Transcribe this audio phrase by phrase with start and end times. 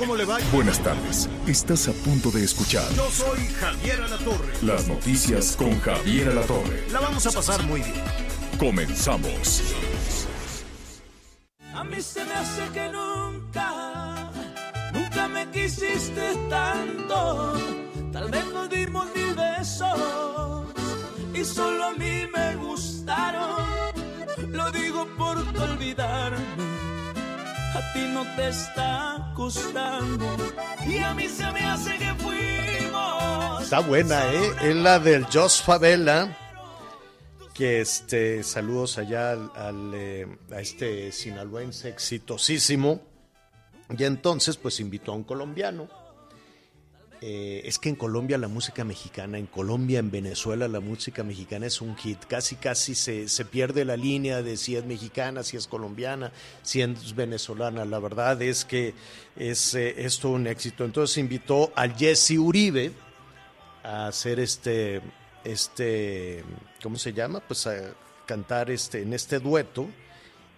[0.00, 0.38] ¿Cómo le va?
[0.50, 1.28] Buenas tardes.
[1.46, 4.54] Estás a punto de escuchar Yo soy Javier Alatorre.
[4.62, 6.88] las noticias con Javier Alatorre.
[6.90, 8.02] La vamos a pasar muy bien.
[8.58, 9.62] Comenzamos.
[11.74, 14.30] A mí se me hace que nunca,
[14.94, 17.58] nunca me quisiste tanto.
[18.10, 20.64] Tal vez nos dimos mil besos
[21.34, 23.66] y solo a mí me gustaron.
[24.48, 26.69] Lo digo por no olvidarme.
[27.80, 30.36] A ti no te está gustando
[30.86, 33.62] y a mí se me hace que fuimos.
[33.62, 34.50] Está buena, ¿eh?
[34.64, 36.36] Es la del Jos Favela.
[37.54, 43.00] Que este, saludos allá al, al, eh, a este sinaloense exitosísimo.
[43.96, 45.88] Y entonces, pues invitó a un colombiano.
[47.22, 51.66] Eh, es que en Colombia la música mexicana, en Colombia, en Venezuela, la música mexicana
[51.66, 52.24] es un hit.
[52.24, 56.32] Casi, casi se, se pierde la línea de si es mexicana, si es colombiana,
[56.62, 57.84] si es venezolana.
[57.84, 58.94] La verdad es que
[59.36, 60.84] es, eh, es todo un éxito.
[60.84, 62.92] Entonces invitó al Jesse Uribe
[63.82, 65.02] a hacer este,
[65.44, 66.42] este,
[66.82, 67.40] ¿cómo se llama?
[67.40, 67.92] Pues a
[68.24, 69.88] cantar este, en este dueto.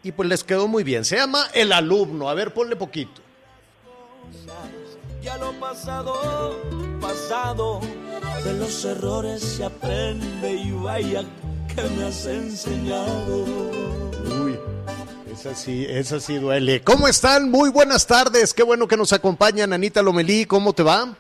[0.04, 1.04] Y pues les quedó muy bien.
[1.04, 2.28] Se llama El Alumno.
[2.28, 3.20] A ver, ponle poquito.
[5.22, 6.60] Ya lo pasado,
[7.00, 7.80] pasado,
[8.44, 11.22] de los errores se aprende y vaya
[11.74, 13.44] que me has enseñado.
[14.44, 14.58] Uy,
[15.32, 16.82] esa sí, esa sí duele.
[16.82, 17.50] ¿Cómo están?
[17.50, 18.52] Muy buenas tardes.
[18.52, 20.44] Qué bueno que nos acompañan, Anita Lomelí.
[20.44, 21.14] ¿Cómo te va?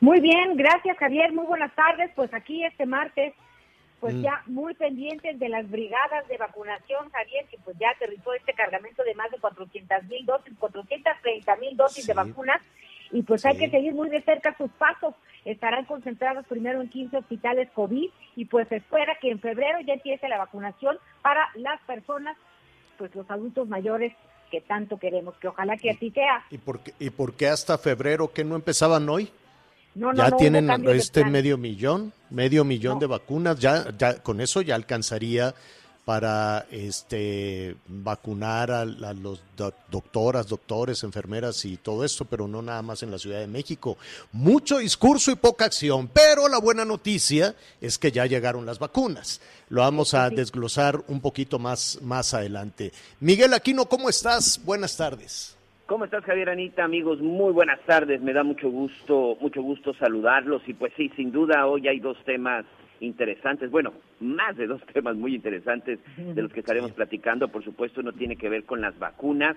[0.00, 2.10] Muy bien, gracias Javier, muy buenas tardes.
[2.16, 3.34] Pues aquí este martes,
[4.00, 4.22] pues Mm.
[4.22, 9.04] ya muy pendientes de las brigadas de vacunación, Javier, que pues ya aterrizó este cargamento
[9.04, 12.60] de más de 400 mil dosis, 430 mil dosis de vacunas,
[13.12, 15.14] y pues hay que seguir muy de cerca sus pasos.
[15.44, 19.94] Estarán concentrados primero en 15 hospitales COVID y pues se espera que en febrero ya
[19.94, 22.36] empiece la vacunación para las personas,
[22.96, 24.12] pues los adultos mayores
[24.50, 26.44] que tanto queremos, que ojalá que así sea.
[26.50, 29.30] ¿Y por qué, y por qué hasta febrero que no empezaban hoy?
[29.94, 33.58] No, ya no tienen este medio millón, medio millón de vacunas.
[33.58, 35.54] Ya, ya con eso ya alcanzaría
[36.04, 42.60] para este vacunar a, a los doc- doctoras, doctores, enfermeras y todo esto, pero no
[42.60, 43.96] nada más en la Ciudad de México.
[44.32, 49.40] Mucho discurso y poca acción, pero la buena noticia es que ya llegaron las vacunas.
[49.68, 52.92] Lo vamos a desglosar un poquito más más adelante.
[53.20, 54.60] Miguel Aquino, ¿cómo estás?
[54.64, 55.56] Buenas tardes.
[55.86, 56.84] ¿Cómo estás, Javier Anita?
[56.84, 58.20] Amigos, muy buenas tardes.
[58.22, 60.62] Me da mucho gusto, mucho gusto saludarlos.
[60.66, 62.64] Y pues sí, sin duda hoy hay dos temas
[63.02, 63.70] interesantes.
[63.70, 67.48] Bueno, más de dos temas muy interesantes de los que estaremos platicando.
[67.48, 69.56] Por supuesto, uno tiene que ver con las vacunas.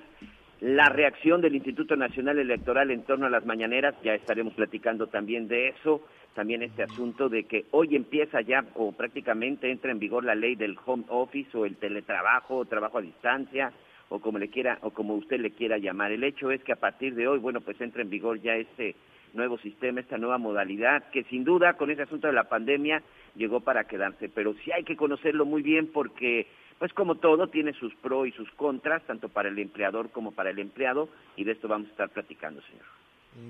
[0.61, 5.47] La reacción del Instituto Nacional Electoral en torno a las mañaneras, ya estaremos platicando también
[5.47, 6.01] de eso.
[6.33, 10.55] También este asunto de que hoy empieza ya o prácticamente entra en vigor la ley
[10.55, 13.71] del home office o el teletrabajo o trabajo a distancia
[14.09, 16.11] o como le quiera o como usted le quiera llamar.
[16.11, 18.95] El hecho es que a partir de hoy, bueno, pues entra en vigor ya este
[19.35, 23.03] nuevo sistema, esta nueva modalidad, que sin duda con ese asunto de la pandemia
[23.35, 26.47] llegó para quedarse, pero sí hay que conocerlo muy bien porque,
[26.79, 30.49] pues como todo, tiene sus pros y sus contras, tanto para el empleador como para
[30.49, 32.85] el empleado, y de esto vamos a estar platicando, señor.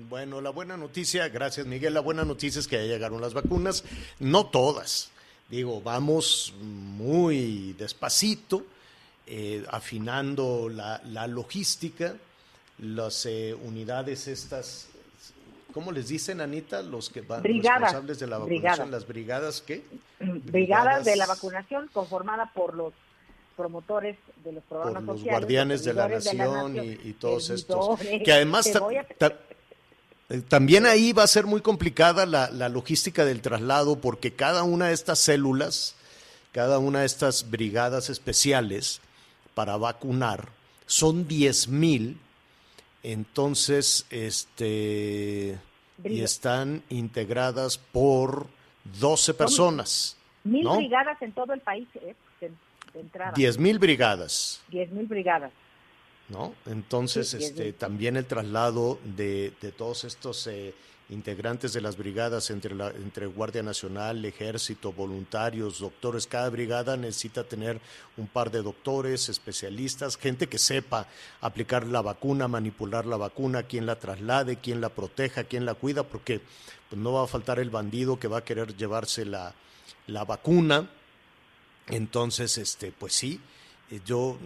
[0.08, 3.84] Bueno, la buena noticia, gracias Miguel, la buena noticia es que ya llegaron las vacunas,
[4.18, 5.12] no todas,
[5.48, 8.66] digo, vamos muy despacito,
[9.28, 12.16] eh, afinando la, logística,
[12.78, 14.88] las eh, unidades estas,
[15.76, 16.80] ¿cómo les dicen, Anita?
[16.80, 18.90] Los que van Brigadas, responsables de la vacunación, brigadas.
[18.90, 19.84] las brigadas, ¿qué?
[20.18, 22.94] brigadas de la vacunación conformada por los
[23.58, 27.50] promotores de los Por programas los sociales, guardianes de la nación y, nación, y todos
[27.50, 28.00] estos.
[28.00, 28.72] Que además
[30.30, 34.62] eh, también ahí va a ser muy complicada la, la logística del traslado porque cada
[34.62, 35.94] una de estas células,
[36.52, 39.02] cada una de estas brigadas especiales
[39.52, 40.48] para vacunar,
[40.86, 42.18] son 10 mil
[43.02, 45.58] Entonces, este,
[46.04, 48.46] y están integradas por
[49.00, 50.16] 12 personas.
[50.44, 50.76] Mil ¿no?
[50.76, 52.14] brigadas en todo el país, ¿eh?
[52.40, 52.50] de,
[52.92, 53.32] de entrada.
[53.34, 54.62] 10 mil brigadas.
[54.68, 55.52] Diez mil brigadas.
[56.28, 56.54] ¿no?
[56.66, 60.74] Entonces, Sí, este, también el traslado de, de todos estos eh,
[61.08, 67.44] integrantes de las brigadas entre, la, entre Guardia Nacional, Ejército, voluntarios, doctores, cada brigada necesita
[67.44, 67.80] tener
[68.16, 71.06] un par de doctores, especialistas, gente que sepa
[71.40, 76.02] aplicar la vacuna, manipular la vacuna, quién la traslade, quién la proteja, quién la cuida,
[76.02, 76.40] porque
[76.88, 79.54] pues, no va a faltar el bandido que va a querer llevarse la,
[80.08, 80.90] la vacuna.
[81.86, 83.40] Entonces, este, pues sí,
[83.90, 84.38] eh, yo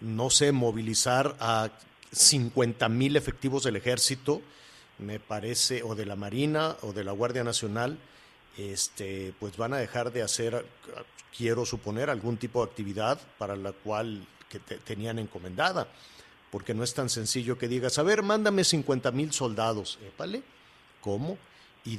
[0.00, 1.70] no sé movilizar a
[2.12, 4.42] 50 mil efectivos del ejército,
[5.00, 7.98] me parece, o de la Marina o de la Guardia Nacional,
[8.58, 10.64] este, pues van a dejar de hacer,
[11.36, 15.88] quiero suponer, algún tipo de actividad para la cual que te- tenían encomendada,
[16.50, 20.42] porque no es tan sencillo que digas, a ver, mándame 50 mil soldados, épale,
[21.00, 21.38] ¿cómo?
[21.84, 21.94] Y,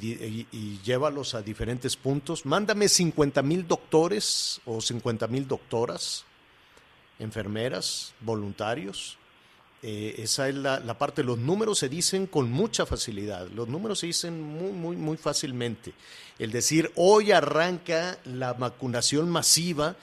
[0.52, 6.24] y llévalos a diferentes puntos, mándame 50 mil doctores o 50 mil doctoras,
[7.18, 9.18] enfermeras, voluntarios.
[9.82, 11.24] Eh, esa es la, parte.
[11.24, 13.48] Los números se dicen con mucha facilidad.
[13.48, 15.92] Los números se dicen muy, muy, muy fácilmente.
[16.38, 19.96] El decir hoy arranca la vacunación masiva,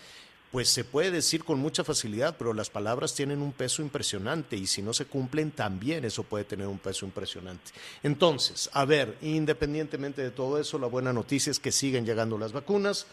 [0.52, 4.66] pues se puede decir con mucha facilidad, pero las palabras tienen un peso impresionante y
[4.68, 7.72] si no se cumplen también eso puede tener un peso impresionante.
[8.04, 12.52] Entonces, a ver, independientemente de todo eso, la buena noticia es que siguen llegando las
[12.52, 13.06] vacunas.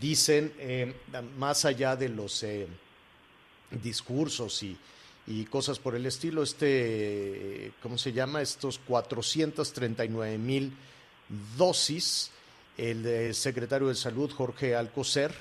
[0.00, 0.94] Dicen, eh,
[1.38, 2.42] más allá de los...
[2.42, 2.66] eh,
[3.82, 4.76] discursos y,
[5.26, 8.42] y cosas por el estilo, este, ¿cómo se llama?
[8.42, 10.72] Estos 439 mil
[11.56, 12.30] dosis,
[12.76, 15.32] el secretario de Salud, Jorge Alcocer,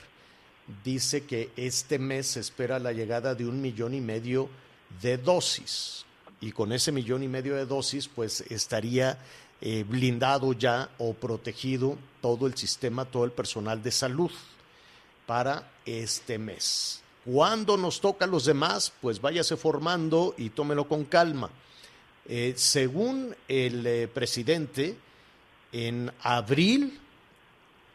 [0.83, 4.49] dice que este mes se espera la llegada de un millón y medio
[5.01, 6.05] de dosis.
[6.41, 9.17] Y con ese millón y medio de dosis, pues estaría
[9.61, 14.31] eh, blindado ya o protegido todo el sistema, todo el personal de salud
[15.25, 17.01] para este mes.
[17.31, 21.49] Cuando nos toca a los demás, pues váyase formando y tómelo con calma.
[22.27, 24.95] Eh, según el eh, presidente,
[25.71, 26.99] en abril,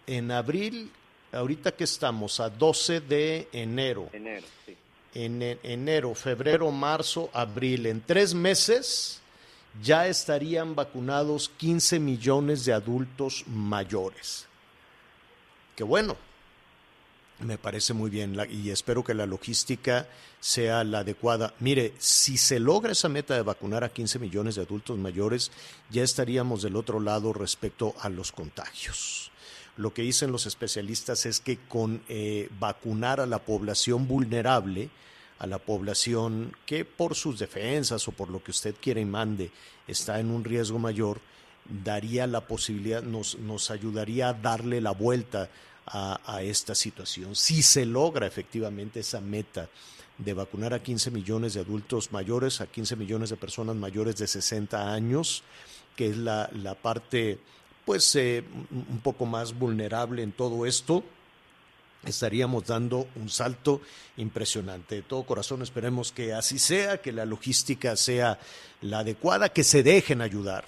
[0.06, 0.90] en abril,
[1.32, 4.76] ahorita que estamos a 12 de enero, Enero, sí.
[5.14, 9.20] en en- enero, febrero, marzo, abril, en tres meses
[9.82, 14.46] ya estarían vacunados 15 millones de adultos mayores.
[15.74, 16.16] Qué bueno,
[17.40, 20.08] me parece muy bien y espero que la logística
[20.40, 21.54] sea la adecuada.
[21.60, 25.50] Mire, si se logra esa meta de vacunar a 15 millones de adultos mayores,
[25.90, 29.30] ya estaríamos del otro lado respecto a los contagios.
[29.76, 34.90] Lo que dicen los especialistas es que con eh, vacunar a la población vulnerable,
[35.40, 39.50] a la población que por sus defensas o por lo que usted quiera y mande
[39.88, 41.20] está en un riesgo mayor,
[41.68, 45.50] daría la posibilidad, nos, nos ayudaría a darle la vuelta
[45.86, 47.36] a, esta situación.
[47.36, 49.68] Si se logra efectivamente esa meta
[50.18, 54.26] de vacunar a 15 millones de adultos mayores, a 15 millones de personas mayores de
[54.26, 55.42] 60 años,
[55.96, 57.38] que es la, la parte
[57.84, 61.04] pues eh, un poco más vulnerable en todo esto,
[62.04, 63.80] estaríamos dando un salto
[64.16, 64.96] impresionante.
[64.96, 68.38] De todo corazón esperemos que así sea, que la logística sea
[68.80, 70.64] la adecuada, que se dejen ayudar.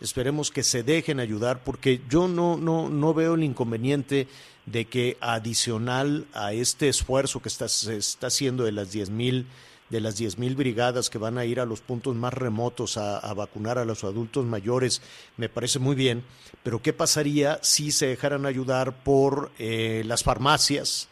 [0.00, 4.28] Esperemos que se dejen ayudar porque yo no, no, no veo el inconveniente
[4.66, 9.46] de que adicional a este esfuerzo que está, se está haciendo de las 10 mil
[9.90, 13.18] de las 10 mil brigadas que van a ir a los puntos más remotos a,
[13.18, 15.02] a vacunar a los adultos mayores,
[15.36, 16.24] me parece muy bien,
[16.62, 21.08] pero ¿qué pasaría si se dejaran ayudar por eh, las farmacias,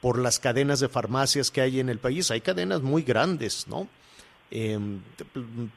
[0.00, 2.30] por las cadenas de farmacias que hay en el país?
[2.30, 3.88] Hay cadenas muy grandes, ¿no?
[4.56, 4.78] Eh,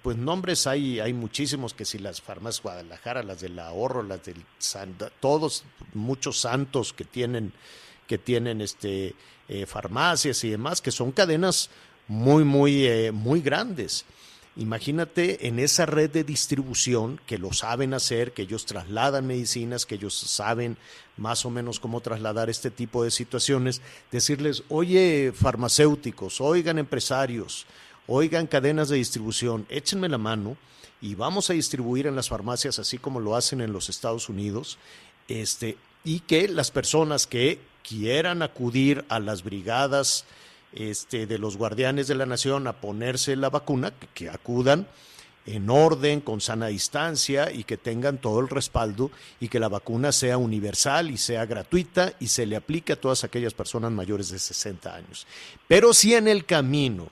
[0.04, 4.46] pues nombres hay, hay muchísimos que si las farmacias Guadalajara, las del ahorro, las del
[4.60, 5.64] Santa, todos,
[5.96, 7.54] muchos santos que tienen,
[8.06, 9.16] que tienen este
[9.50, 11.72] eh, farmacias y demás, que son cadenas
[12.08, 14.06] muy, muy, eh, muy grandes.
[14.58, 19.96] Imagínate en esa red de distribución que lo saben hacer, que ellos trasladan medicinas, que
[19.96, 20.78] ellos saben
[21.16, 23.82] más o menos cómo trasladar este tipo de situaciones,
[24.12, 27.66] decirles, oye, farmacéuticos, oigan empresarios,
[28.08, 30.58] oigan cadenas de distribución, échenme la mano
[31.02, 34.78] y vamos a distribuir en las farmacias así como lo hacen en los Estados Unidos,
[35.28, 40.26] este, y que las personas que quieran acudir a las brigadas
[40.74, 44.88] este, de los guardianes de la nación a ponerse la vacuna, que, que acudan
[45.46, 50.12] en orden, con sana distancia y que tengan todo el respaldo y que la vacuna
[50.12, 54.40] sea universal y sea gratuita y se le aplique a todas aquellas personas mayores de
[54.40, 55.26] 60 años.
[55.68, 57.08] Pero si en el camino,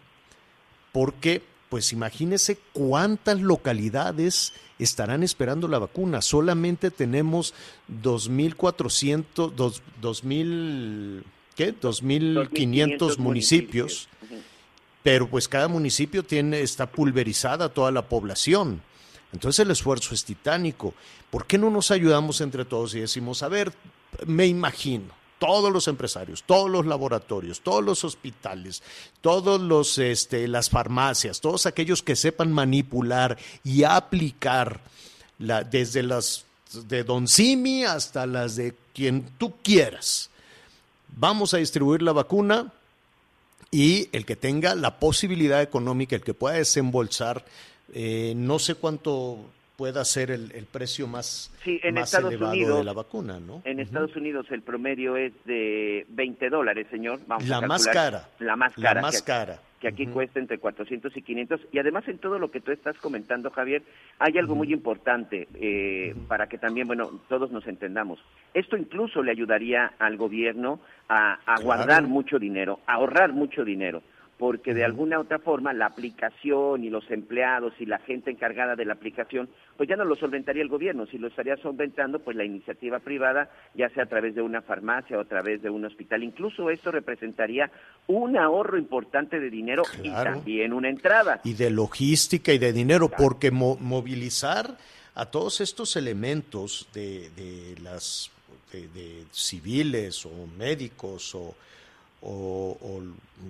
[0.95, 6.21] porque pues imagínese cuántas localidades estarán esperando la vacuna.
[6.21, 7.53] Solamente tenemos
[8.01, 9.53] 2.400,
[10.01, 11.23] 2.000,
[11.53, 11.77] ¿qué?
[11.77, 14.07] 2.500 municipios,
[15.03, 18.81] pero pues cada municipio tiene, está pulverizada toda la población.
[19.33, 20.93] Entonces el esfuerzo es titánico.
[21.29, 23.73] ¿Por qué no nos ayudamos entre todos y decimos, a ver,
[24.25, 28.83] me imagino, todos los empresarios, todos los laboratorios, todos los hospitales,
[29.21, 34.81] todos los este, las farmacias, todos aquellos que sepan manipular y aplicar
[35.39, 36.45] la, desde las
[36.87, 40.29] de Don Simi hasta las de quien tú quieras.
[41.17, 42.73] Vamos a distribuir la vacuna
[43.71, 47.45] y el que tenga la posibilidad económica, el que pueda desembolsar,
[47.93, 49.39] eh, no sé cuánto
[49.75, 53.61] pueda ser el, precio más, sí, en más Estados elevado Unidos, de la vacuna, ¿no?
[53.65, 57.19] En Estados Unidos el promedio es de 20 dólares, señor.
[57.27, 58.29] Vamos la a más cara.
[58.39, 58.93] La más cara.
[58.95, 59.59] La más que, cara.
[59.79, 61.61] Que aquí cuesta entre 400 y 500.
[61.71, 63.83] Y además en todo lo que tú estás comentando, Javier,
[64.19, 68.19] hay algo muy importante eh, para que también, bueno, todos nos entendamos.
[68.53, 70.79] Esto incluso le ayudaría al gobierno
[71.09, 71.63] a, a Claro.
[71.63, 74.01] guardar mucho dinero, a ahorrar mucho dinero
[74.37, 78.83] porque de alguna otra forma la aplicación y los empleados y la gente encargada de
[78.83, 82.43] la aplicación, pues ya no lo solventaría el gobierno, si lo estaría solventando pues la
[82.43, 86.21] iniciativa privada, ya sea a través de una farmacia o a través de un hospital.
[86.23, 87.71] Incluso esto representaría
[88.07, 91.39] un ahorro importante de dinero y también una entrada.
[91.45, 94.77] y de logística y de dinero, porque mo- movilizar
[95.15, 98.31] a todos estos elementos de, de las
[98.73, 101.55] de, de civiles o médicos o,
[102.29, 103.01] o-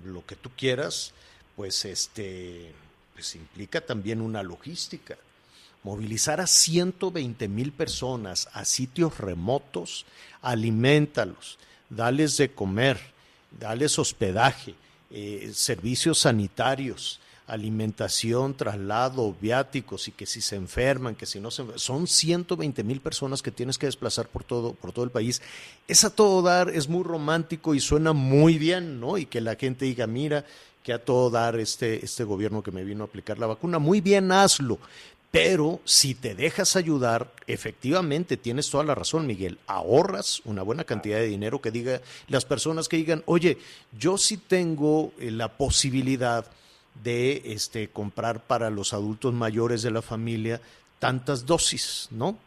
[0.06, 1.14] lo que tú quieras,
[1.56, 2.74] pues este
[3.14, 5.16] pues implica también una logística.
[5.84, 10.06] Movilizar a 120 mil personas a sitios remotos,
[10.42, 11.58] alimentalos,
[11.90, 13.00] dales de comer,
[13.58, 14.76] dales hospedaje,
[15.12, 21.64] eh, servicios sanitarios, alimentación, traslado, viáticos y que si se enferman, que si no se
[21.64, 25.42] enfer- son 120 mil personas que tienes que desplazar por todo, por todo el país.
[25.88, 29.18] Es a todo dar, es muy romántico y suena muy bien, ¿no?
[29.18, 30.46] Y que la gente diga, mira,
[30.84, 34.02] que a todo dar este, este gobierno que me vino a aplicar la vacuna, muy
[34.02, 34.80] bien, hazlo.
[35.32, 39.58] Pero si te dejas ayudar, efectivamente tienes toda la razón, Miguel.
[39.68, 43.58] Ahorras una buena cantidad de dinero que diga las personas que digan, oye,
[44.00, 46.46] yo sí tengo eh, la posibilidad
[47.04, 50.62] de este, comprar para los adultos mayores de la familia
[51.00, 52.38] tantas dosis, ¿no?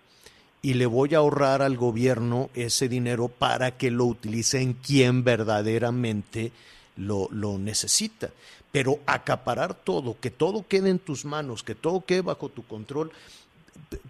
[0.60, 5.22] Y le voy a ahorrar al gobierno ese dinero para que lo utilice en quien
[5.22, 6.50] verdaderamente
[6.96, 8.30] lo, lo necesita.
[8.72, 13.12] Pero acaparar todo, que todo quede en tus manos, que todo quede bajo tu control,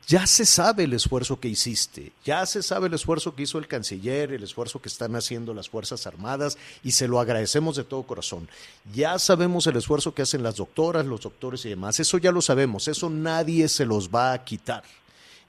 [0.07, 3.69] ya se sabe el esfuerzo que hiciste, ya se sabe el esfuerzo que hizo el
[3.69, 8.05] canciller, el esfuerzo que están haciendo las Fuerzas Armadas y se lo agradecemos de todo
[8.05, 8.49] corazón.
[8.95, 12.41] Ya sabemos el esfuerzo que hacen las doctoras, los doctores y demás, eso ya lo
[12.41, 14.83] sabemos, eso nadie se los va a quitar.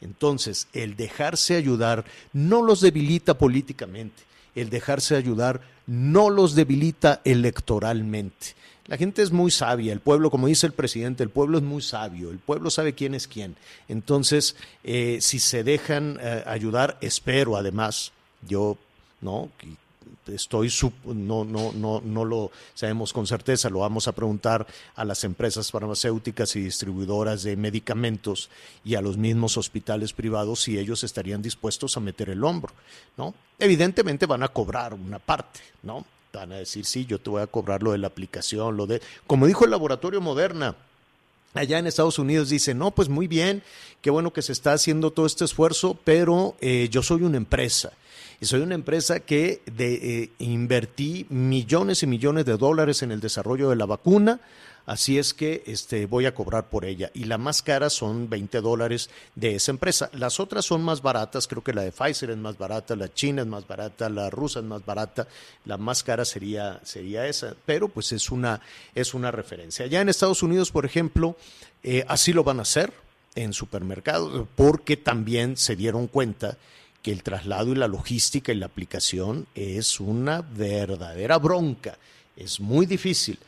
[0.02, 4.24] Entonces, el dejarse ayudar no los debilita políticamente,
[4.56, 8.56] el dejarse ayudar no los debilita electoralmente.
[8.86, 11.82] La gente es muy sabia, el pueblo, como dice el presidente, el pueblo es muy
[11.82, 13.56] sabio, el pueblo sabe quién es quién.
[13.88, 18.12] Entonces, eh, si se dejan eh, ayudar, espero además,
[18.48, 18.78] yo,
[19.22, 19.50] ¿no?
[20.28, 20.72] Estoy
[21.06, 25.72] no, no, no, no lo sabemos con certeza, lo vamos a preguntar a las empresas
[25.72, 28.50] farmacéuticas y distribuidoras de medicamentos
[28.84, 32.74] y a los mismos hospitales privados si ellos estarían dispuestos a meter el hombro,
[33.18, 33.34] ¿no?
[33.58, 36.06] Evidentemente van a cobrar una parte, ¿no?
[36.32, 39.02] Van a decir, sí, yo te voy a cobrar lo de la aplicación, lo de,
[39.26, 40.76] como dijo el laboratorio Moderna,
[41.54, 43.64] allá en Estados Unidos dice, no, pues muy bien,
[44.02, 47.92] qué bueno que se está haciendo todo este esfuerzo, pero eh, yo soy una empresa.
[48.42, 53.70] Y soy una empresa que eh, invertí millones y millones de dólares en el desarrollo
[53.70, 54.40] de la vacuna,
[54.86, 57.12] así es que este, voy a cobrar por ella.
[57.14, 60.10] Y la más cara son 20 dólares de esa empresa.
[60.14, 63.42] Las otras son más baratas, creo que la de Pfizer es más barata, la china
[63.42, 65.28] es más barata, la rusa es más barata,
[65.66, 68.62] la más cara sería, sería esa, pero pues es una,
[68.96, 69.84] es una referencia.
[69.84, 71.36] Allá en Estados Unidos, por ejemplo,
[71.84, 72.94] eh, así lo van a hacer
[73.36, 76.58] en supermercados, porque también se dieron cuenta
[77.02, 81.98] que el traslado y la logística y la aplicación es una verdadera bronca,
[82.36, 83.40] es muy difícil.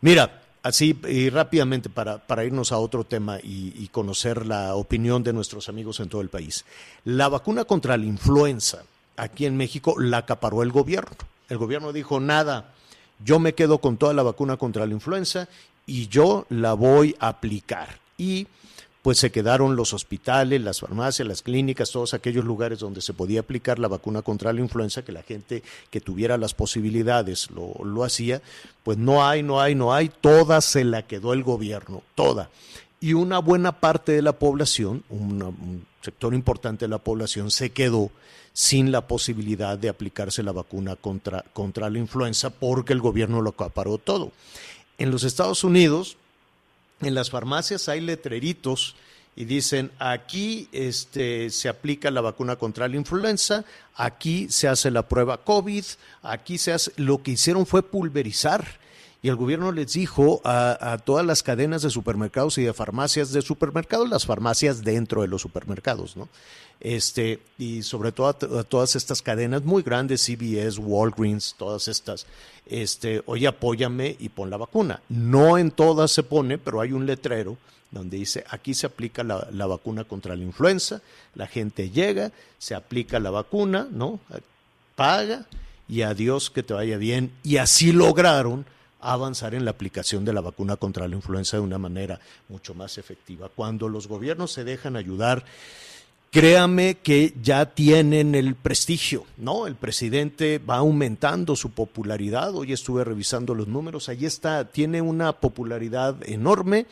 [0.00, 5.22] Mira, así y rápidamente para, para irnos a otro tema y, y conocer la opinión
[5.22, 6.64] de nuestros amigos en todo el país.
[7.04, 8.84] La vacuna contra la influenza
[9.20, 11.16] aquí en México la acaparó el gobierno.
[11.48, 12.72] El gobierno dijo, nada,
[13.24, 15.48] yo me quedo con toda la vacuna contra la influenza
[15.86, 18.00] y yo la voy a aplicar.
[18.16, 18.46] Y
[19.02, 23.40] pues se quedaron los hospitales, las farmacias, las clínicas, todos aquellos lugares donde se podía
[23.40, 28.42] aplicar la vacuna contra la influenza, que la gente que tuviera las posibilidades lo, hacía,
[28.82, 32.50] pues no hay, no hay, no hay, toda se la quedó el gobierno, toda.
[33.00, 38.10] Y una buena parte de la población, un sector importante de la población, se quedó
[38.52, 43.50] sin la posibilidad de aplicarse la vacuna contra, contra la influenza porque el gobierno lo
[43.50, 44.32] acaparó todo.
[44.98, 46.18] En los Estados Unidos,
[47.00, 48.96] en las farmacias hay letreritos
[49.36, 53.64] y dicen aquí este, se aplica la vacuna contra la influenza,
[53.94, 55.84] aquí se hace la prueba COVID,
[56.22, 58.80] aquí se hace, lo que hicieron fue pulverizar
[59.22, 63.42] y el gobierno les dijo a, todas las cadenas de supermercados y de farmacias de
[63.42, 66.28] supermercados, las farmacias dentro de los supermercados, ¿no?
[66.80, 72.26] Este, y sobre todo a, todas estas cadenas muy grandes, CVS, Walgreens, todas estas,
[72.64, 75.02] este, oye, apóyame y pon la vacuna.
[75.10, 77.58] No en todas se pone, pero hay un letrero
[77.90, 81.02] donde dice, aquí se aplica la vacuna contra la influenza,
[81.34, 84.20] la gente llega, se aplica la vacuna, ¿no?
[84.94, 85.44] Paga
[85.88, 87.32] y adiós, que te vaya bien.
[87.42, 88.64] Y así lograron
[89.00, 92.98] avanzar en la aplicación de la vacuna contra la influenza de una manera mucho más
[92.98, 93.48] efectiva.
[93.54, 95.44] Cuando los gobiernos se dejan ayudar,
[96.30, 99.66] créame que ya tienen el prestigio, ¿no?
[99.66, 102.54] El presidente va aumentando su popularidad.
[102.54, 106.86] Hoy estuve revisando los números, ahí está, tiene una popularidad enorme.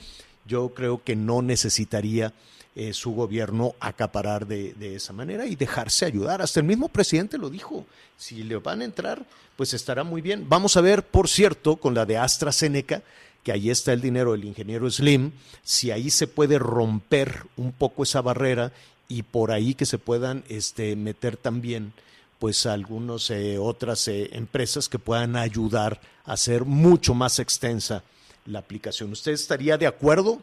[0.47, 2.33] Yo creo que no necesitaría
[2.79, 6.41] eh, su gobierno acaparar de, de, esa manera y dejarse ayudar.
[6.41, 7.85] Hasta el mismo presidente lo dijo,
[8.17, 10.49] si le van a entrar, pues estará muy bien.
[10.49, 13.03] Vamos a ver, por cierto, con la de AstraZeneca,
[13.43, 15.33] que ahí está el dinero del ingeniero Slim,
[15.65, 18.71] si ahí se puede romper un poco esa barrera
[19.09, 21.93] y por ahí que se puedan este, meter también
[22.39, 28.05] pues algunas eh, otras eh, empresas que puedan ayudar a hacer mucho más extensa
[28.47, 29.11] la aplicación.
[29.11, 30.41] ¿Usted estaría de acuerdo?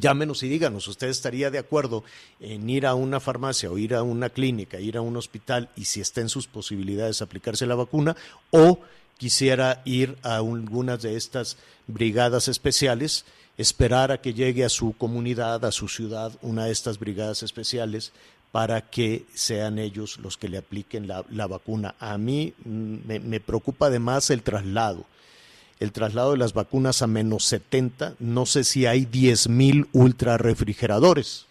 [0.00, 2.02] Llámenos y díganos, ¿usted estaría de acuerdo
[2.40, 5.84] en ir a una farmacia o ir a una clínica, ir a un hospital y
[5.84, 8.16] si está en sus posibilidades aplicarse la vacuna
[8.50, 8.80] o
[9.18, 13.26] quisiera ir a algunas de estas brigadas especiales,
[13.58, 18.12] esperar a que llegue a su comunidad, a su ciudad, una de estas brigadas especiales
[18.50, 21.96] para que sean ellos los que le apliquen la, vacuna.
[21.98, 25.04] A mí mm, me, me preocupa además el traslado
[25.82, 28.14] el traslado de las vacunas a menos 70.
[28.20, 31.46] No sé si hay 10.000 ultra refrigeradores.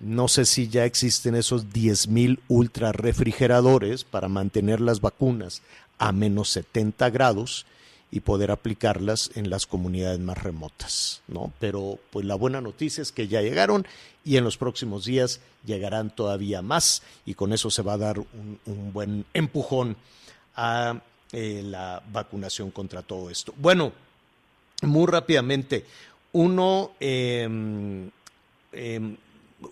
[0.00, 5.62] No sé si ya existen esos 10.000 ultra refrigeradores para mantener las vacunas
[5.98, 7.66] a menos 70 grados
[8.10, 11.52] y poder aplicarlas en las comunidades más remotas, ¿no?
[11.60, 13.86] Pero pues la buena noticia es que ya llegaron
[14.24, 18.18] y en los próximos días llegarán todavía más y con eso se va a dar
[18.18, 19.96] un buen empujón
[20.56, 21.00] a
[21.32, 23.52] eh, la vacunación contra todo esto.
[23.56, 23.92] Bueno,
[24.82, 25.84] muy rápidamente,
[26.32, 28.10] uno, em,
[28.72, 29.16] em,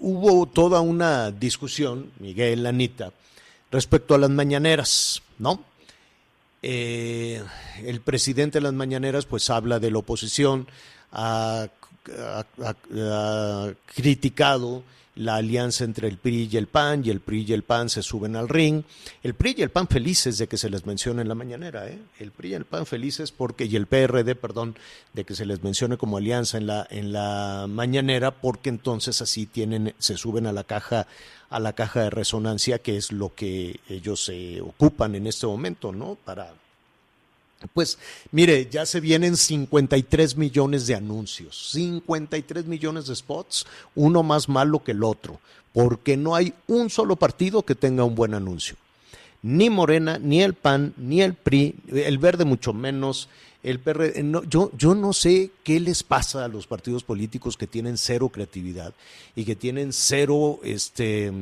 [0.00, 3.12] hubo toda una discusión, Miguel, Anita,
[3.70, 5.62] respecto a las mañaneras, ¿no?
[6.62, 7.42] Eh,
[7.84, 10.66] el presidente de las mañaneras pues habla de la oposición,
[11.12, 11.68] ha
[13.94, 14.82] criticado
[15.16, 18.02] la alianza entre el PRI y el PAN, y el PRI y el PAN se
[18.02, 18.82] suben al ring.
[19.22, 21.98] El PRI y el PAN felices de que se les mencione en la mañanera, ¿eh?
[22.18, 24.76] El PRI y el PAN felices porque, y el PRD, perdón,
[25.12, 29.46] de que se les mencione como alianza en la, en la mañanera, porque entonces así
[29.46, 31.06] tienen, se suben a la caja,
[31.50, 35.92] a la caja de resonancia, que es lo que ellos se ocupan en este momento,
[35.92, 36.16] ¿no?
[36.24, 36.52] Para
[37.72, 37.98] pues
[38.30, 44.82] mire, ya se vienen 53 millones de anuncios, 53 millones de spots, uno más malo
[44.82, 45.40] que el otro,
[45.72, 48.76] porque no hay un solo partido que tenga un buen anuncio.
[49.42, 53.28] Ni Morena, ni el PAN, ni el PRI, el Verde mucho menos,
[53.64, 54.22] el PRD.
[54.22, 58.28] No, yo, yo no sé qué les pasa a los partidos políticos que tienen cero
[58.28, 58.94] creatividad
[59.34, 61.32] y que tienen cero este,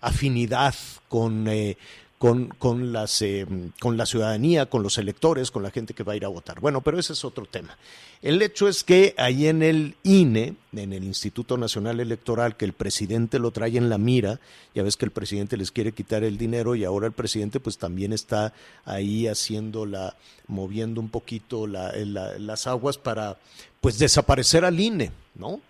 [0.00, 0.74] afinidad
[1.08, 1.76] con, eh,
[2.20, 3.46] con, con, las, eh,
[3.80, 6.60] con la ciudadanía, con los electores, con la gente que va a ir a votar.
[6.60, 7.78] Bueno, pero ese es otro tema.
[8.20, 12.74] El hecho es que ahí en el INE, en el Instituto Nacional Electoral, que el
[12.74, 14.38] presidente lo trae en la mira,
[14.74, 17.78] ya ves que el presidente les quiere quitar el dinero y ahora el presidente pues
[17.78, 18.52] también está
[18.84, 20.14] ahí haciendo la,
[20.46, 23.38] moviendo un poquito la, las aguas para
[23.80, 25.62] pues desaparecer al INE, ¿no?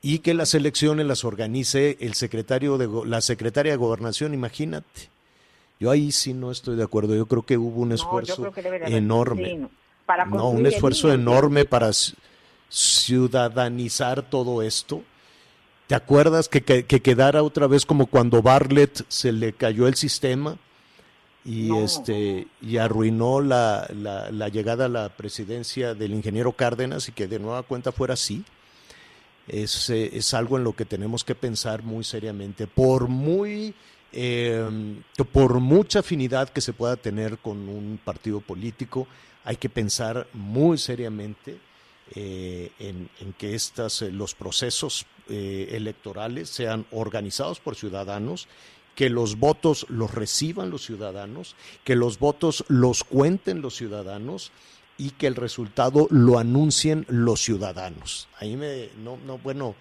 [0.00, 5.17] Y que las elecciones las organice el secretario de la secretaria de gobernación, imagínate
[5.80, 7.14] yo ahí sí no estoy de acuerdo.
[7.14, 8.52] Yo creo que hubo un esfuerzo
[8.86, 9.68] enorme.
[10.30, 11.90] no, un esfuerzo enorme para
[12.68, 15.02] ciudadanizar todo esto.
[15.86, 20.58] ¿Te acuerdas que, que, quedara otra vez como cuando Bartlett se le cayó el sistema
[21.44, 27.26] y este y arruinó la, la, llegada a la presidencia del ingeniero Cárdenas y que
[27.26, 28.44] de nueva cuenta fuera así?
[29.48, 32.66] es, eh, es algo en lo que tenemos que pensar muy seriamente.
[32.66, 33.74] Por muy
[34.12, 34.66] eh,
[35.32, 39.06] por mucha afinidad que se pueda tener con un partido político,
[39.44, 41.58] hay que pensar muy seriamente
[42.14, 48.48] eh, en, en, que estas, eh, los procesos eh, electorales sean organizados por ciudadanos,
[48.94, 54.52] que los votos los reciban los ciudadanos, que los votos los cuenten los ciudadanos
[54.96, 58.28] y que el resultado lo anuncien los ciudadanos.
[58.38, 59.74] Ahí me, no, no, bueno,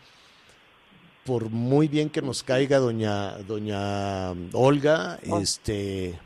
[1.28, 5.40] por muy bien que nos caiga doña, doña Olga, oh.
[5.40, 6.18] este,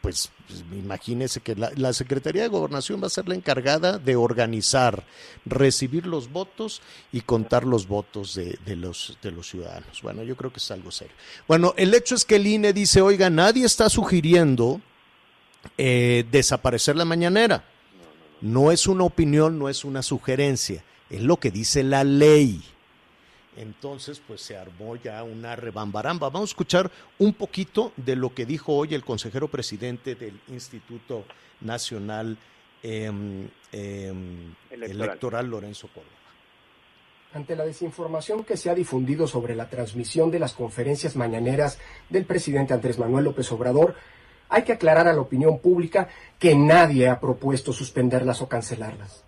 [0.00, 4.14] pues, pues imagínese que la, la, Secretaría de Gobernación va a ser la encargada de
[4.14, 5.02] organizar,
[5.44, 6.80] recibir los votos
[7.10, 10.00] y contar los votos de, de, los, de los ciudadanos.
[10.00, 11.16] Bueno, yo creo que es algo serio.
[11.48, 14.80] Bueno, el hecho es que el INE dice, oiga, nadie está sugiriendo
[15.76, 17.64] eh, desaparecer la mañanera.
[18.40, 22.62] No es una opinión, no es una sugerencia, es lo que dice la ley.
[23.56, 26.28] Entonces, pues se armó ya una rebambaramba.
[26.28, 31.24] Vamos a escuchar un poquito de lo que dijo hoy el consejero presidente del Instituto
[31.62, 32.36] Nacional
[32.82, 33.10] eh,
[33.72, 34.12] eh,
[34.70, 35.08] electoral.
[35.08, 36.12] electoral, Lorenzo Córdoba.
[37.32, 42.24] Ante la desinformación que se ha difundido sobre la transmisión de las conferencias mañaneras del
[42.24, 43.94] presidente Andrés Manuel López Obrador,
[44.48, 49.24] hay que aclarar a la opinión pública que nadie ha propuesto suspenderlas o cancelarlas.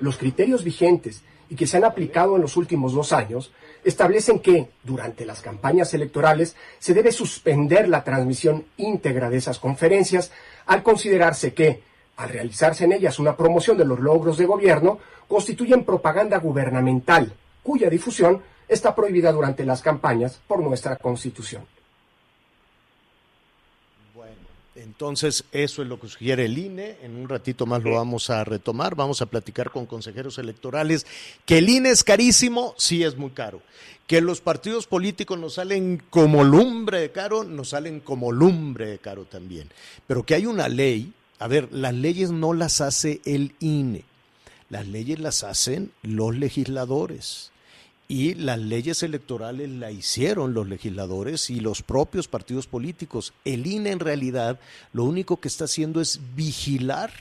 [0.00, 3.52] Los criterios vigentes y que se han aplicado en los últimos dos años
[3.84, 10.32] establecen que, durante las campañas electorales, se debe suspender la transmisión íntegra de esas conferencias
[10.66, 11.82] al considerarse que,
[12.16, 17.90] al realizarse en ellas una promoción de los logros de gobierno, constituyen propaganda gubernamental, cuya
[17.90, 21.66] difusión está prohibida durante las campañas por nuestra Constitución.
[24.94, 26.98] Entonces, eso es lo que sugiere el INE.
[27.02, 28.94] En un ratito más lo vamos a retomar.
[28.94, 31.04] Vamos a platicar con consejeros electorales.
[31.44, 33.60] Que el INE es carísimo, sí es muy caro.
[34.06, 38.98] Que los partidos políticos nos salen como lumbre de caro, nos salen como lumbre de
[38.98, 39.68] caro también.
[40.06, 41.12] Pero que hay una ley.
[41.40, 44.04] A ver, las leyes no las hace el INE.
[44.70, 47.50] Las leyes las hacen los legisladores
[48.06, 53.32] y las leyes electorales la hicieron los legisladores y los propios partidos políticos.
[53.44, 54.60] El INE en realidad
[54.92, 57.12] lo único que está haciendo es vigilar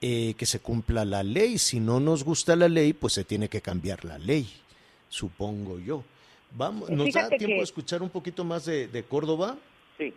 [0.00, 1.58] eh, que se cumpla la ley.
[1.58, 4.48] Si no nos gusta la ley, pues se tiene que cambiar la ley,
[5.08, 6.02] supongo yo.
[6.54, 7.58] Vamos, ¿Nos Fíjate da tiempo que...
[7.58, 9.56] de escuchar un poquito más de, de, Córdoba?
[9.98, 10.12] Sí.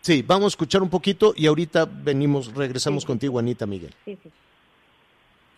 [0.00, 3.06] Sí, vamos a escuchar un poquito y ahorita venimos, regresamos sí.
[3.06, 3.94] contigo, Anita Miguel.
[4.04, 4.30] Sí, sí.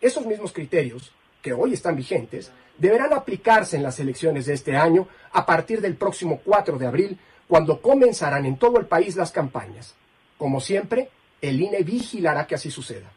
[0.01, 5.07] Esos mismos criterios que hoy están vigentes deberán aplicarse en las elecciones de este año
[5.33, 9.95] a partir del próximo 4 de abril, cuando comenzarán en todo el país las campañas.
[10.39, 11.11] Como siempre,
[11.43, 13.13] el INE vigilará que así suceda.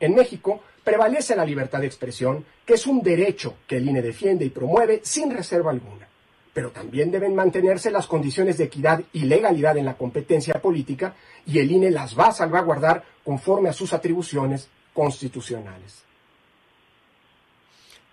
[0.00, 4.44] En México prevalece la libertad de expresión, que es un derecho que el INE defiende
[4.44, 6.08] y promueve sin reserva alguna.
[6.52, 11.14] Pero también deben mantenerse las condiciones de equidad y legalidad en la competencia política
[11.46, 16.02] y el INE las va a salvaguardar conforme a sus atribuciones constitucionales.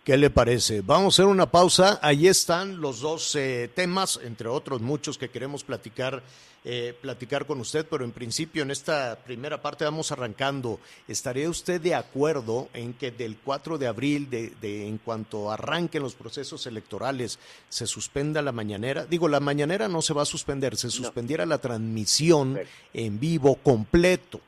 [0.04, 0.82] ¿Qué le parece?
[0.82, 2.00] Vamos a hacer una pausa.
[2.02, 6.24] Ahí están los dos eh, temas, entre otros muchos que queremos platicar,
[6.64, 10.80] eh, platicar con usted, pero en principio en esta primera parte vamos arrancando.
[11.08, 16.02] ¿Estaría usted de acuerdo en que del 4 de abril, de, de, en cuanto arranquen
[16.02, 19.06] los procesos electorales, se suspenda la mañanera?
[19.06, 21.50] Digo, la mañanera no se va a suspender, se suspendiera no.
[21.50, 22.58] la transmisión
[22.94, 24.40] en vivo completo.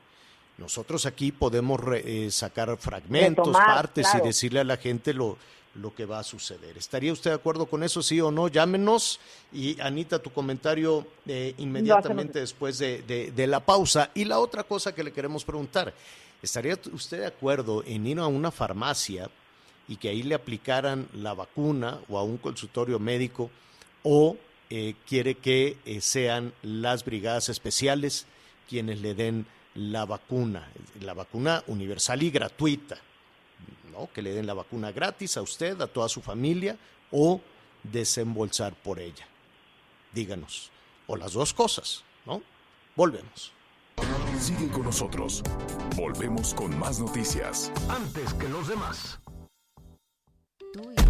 [0.58, 4.24] Nosotros aquí podemos eh, sacar fragmentos, Retomar, partes claro.
[4.24, 5.38] y decirle a la gente lo,
[5.76, 6.76] lo que va a suceder.
[6.76, 8.48] ¿Estaría usted de acuerdo con eso, sí o no?
[8.48, 9.18] Llámenos
[9.52, 14.10] y Anita, tu comentario eh, inmediatamente después de, de, de, la pausa.
[14.14, 15.94] Y la otra cosa que le queremos preguntar,
[16.42, 19.30] ¿estaría usted de acuerdo en ir a una farmacia
[19.88, 23.50] y que ahí le aplicaran la vacuna o a un consultorio médico
[24.02, 24.36] o
[24.70, 28.26] eh, quiere que eh, sean las brigadas especiales
[28.68, 32.98] quienes le den la vacuna, la vacuna universal y gratuita,
[33.90, 34.10] ¿no?
[34.12, 36.76] que le den la vacuna gratis a usted, a toda su familia,
[37.10, 37.40] o
[37.82, 39.26] desembolsar por ella.
[40.12, 40.70] Díganos,
[41.06, 42.42] o las dos cosas, ¿no?
[42.94, 43.52] Volvemos.
[44.38, 45.42] Siguen con nosotros.
[45.96, 47.70] Volvemos con más noticias.
[47.88, 49.20] Antes que los demás.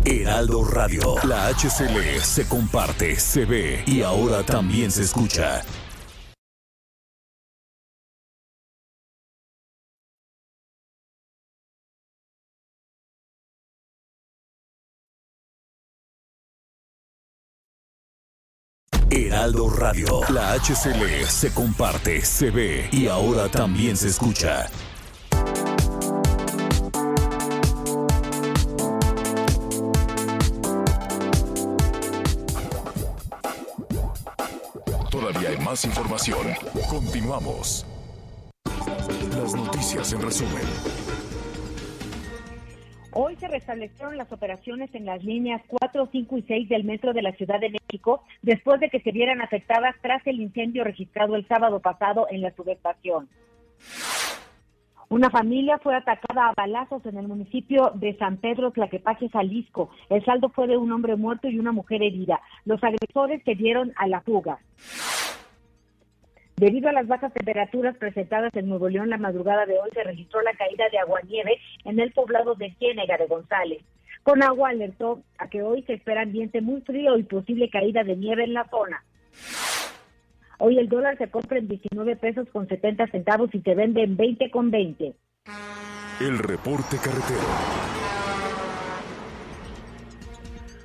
[0.04, 5.62] Heraldo Radio, la HCL se comparte, se ve y ahora también se escucha.
[19.42, 20.20] Heraldo Radio.
[20.28, 24.70] La HCL se comparte, se ve y ahora también se escucha.
[35.10, 36.46] Todavía hay más información.
[36.88, 37.84] Continuamos.
[38.64, 41.11] Las noticias en resumen.
[43.14, 47.20] Hoy se restablecieron las operaciones en las líneas 4, 5 y 6 del metro de
[47.20, 51.46] la Ciudad de México después de que se vieran afectadas tras el incendio registrado el
[51.46, 53.28] sábado pasado en la subestación.
[55.10, 59.90] Una familia fue atacada a balazos en el municipio de San Pedro Tlaquepaque, Jalisco.
[60.08, 62.40] El saldo fue de un hombre muerto y una mujer herida.
[62.64, 64.58] Los agresores se dieron a la fuga.
[66.62, 70.40] Debido a las bajas temperaturas presentadas en Nuevo León la madrugada de hoy, se registró
[70.42, 73.82] la caída de aguanieve en el poblado de Ciénega de González.
[74.22, 78.14] Con agua alertó a que hoy se espera ambiente muy frío y posible caída de
[78.14, 79.02] nieve en la zona.
[80.60, 84.16] Hoy el dólar se compra en 19 pesos con 70 centavos y se vende en
[84.16, 85.14] 20 con 20.
[86.20, 88.21] El reporte carretero.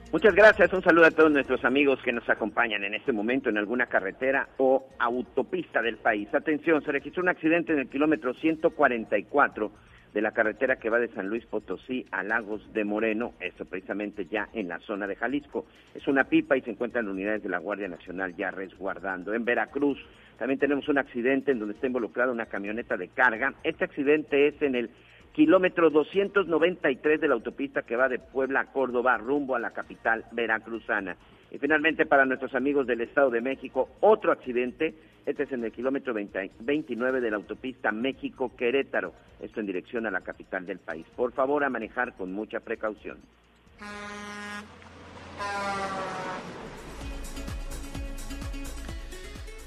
[0.09, 3.57] Muchas gracias, un saludo a todos nuestros amigos que nos acompañan en este momento en
[3.57, 6.33] alguna carretera o autopista del país.
[6.33, 9.69] Atención, se registró un accidente en el kilómetro 144
[10.13, 14.27] de la carretera que va de San Luis Potosí a Lagos de Moreno, esto precisamente
[14.27, 15.65] ya en la zona de Jalisco.
[15.93, 19.33] Es una pipa y se encuentran unidades de la Guardia Nacional ya resguardando.
[19.33, 19.99] En Veracruz
[20.39, 23.55] también tenemos un accidente en donde está involucrada una camioneta de carga.
[23.61, 24.89] Este accidente es en el
[25.37, 30.25] kilómetro 293 de la autopista que va de Puebla a Córdoba rumbo a la capital
[30.31, 31.15] veracruzana.
[31.51, 34.95] Y finalmente para nuestros amigos del Estado de México, otro accidente,
[35.27, 40.11] este es en el kilómetro 20 29 de la autopista México-Querétaro, esto en dirección a
[40.11, 41.05] la capital del país.
[41.15, 43.19] Por favor, a manejar con mucha precaución.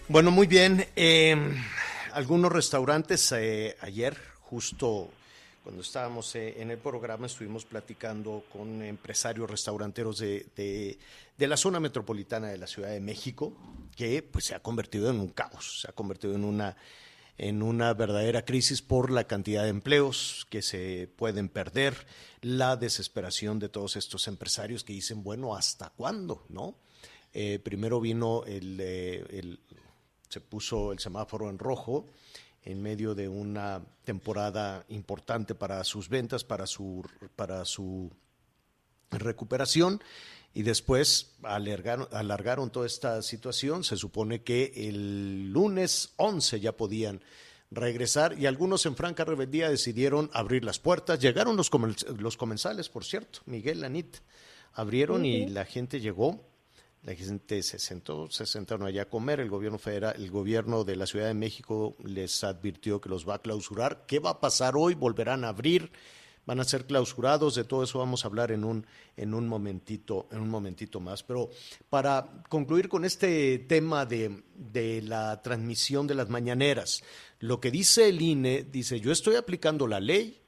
[0.08, 0.84] Bueno, muy bien.
[0.96, 1.36] Eh,
[2.12, 5.10] algunos restaurantes eh, ayer, justo
[5.62, 10.46] cuando estábamos eh, en el programa, estuvimos platicando con empresarios restauranteros de,
[11.36, 13.52] de, la zona metropolitana de la Ciudad de México,
[13.96, 16.76] que pues se ha convertido en un caos, se ha convertido en una
[17.38, 22.06] en una verdadera crisis por la cantidad de empleos que se pueden perder,
[22.42, 26.44] la desesperación de todos estos empresarios que dicen, bueno, ¿hasta cuándo?
[26.50, 26.74] ¿No?
[27.32, 29.58] Eh, primero vino eh, el,
[30.28, 32.06] se puso el semáforo en rojo
[32.64, 37.04] en medio de una temporada importante para sus ventas, para su,
[37.36, 38.10] para su
[39.10, 40.00] recuperación
[40.52, 43.84] y después alargaron, alargaron, toda esta situación.
[43.84, 47.22] Se supone que el lunes 11 ya podían
[47.70, 51.20] regresar y algunos en franca rebeldía decidieron abrir las puertas.
[51.20, 51.70] Llegaron los,
[52.18, 54.18] los comensales, por cierto, Miguel Lanit,
[54.72, 55.46] abrieron uh -huh.
[55.46, 56.49] y la gente llegó.
[57.02, 59.40] La gente se sentó, se sentaron allá a comer.
[59.40, 63.36] El gobierno federal, el gobierno de la Ciudad de México les advirtió que los va
[63.36, 64.04] a clausurar.
[64.06, 64.94] ¿Qué va a pasar hoy?
[64.94, 65.90] ¿Volverán a abrir?
[66.46, 68.84] van a ser clausurados, de todo eso vamos a hablar en un,
[69.16, 71.22] en un momentito, en un momentito más.
[71.22, 71.50] Pero
[71.88, 77.04] para concluir con este tema de, de la transmisión de las mañaneras,
[77.38, 80.40] lo que dice el INE, dice, yo estoy aplicando la ley,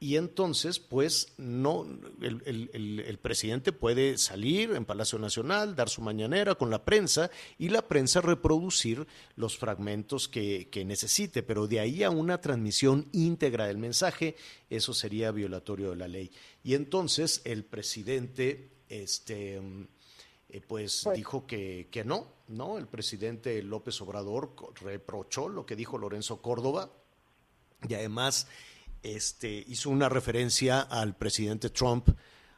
[0.00, 1.86] y entonces, pues, no,
[2.20, 7.30] el, el, el, presidente puede salir en Palacio Nacional, dar su mañanera con la prensa
[7.58, 13.08] y la prensa reproducir los fragmentos que, que, necesite, pero de ahí a una transmisión
[13.12, 14.36] íntegra del mensaje,
[14.68, 16.30] eso sería violatorio de la ley.
[16.62, 22.78] Y entonces el presidente, este, eh, pues, pues, dijo que, que no, ¿no?
[22.78, 26.90] El presidente López Obrador reprochó lo que dijo Lorenzo Córdoba
[27.88, 28.48] y además
[29.04, 32.08] este, hizo una referencia al presidente Trump,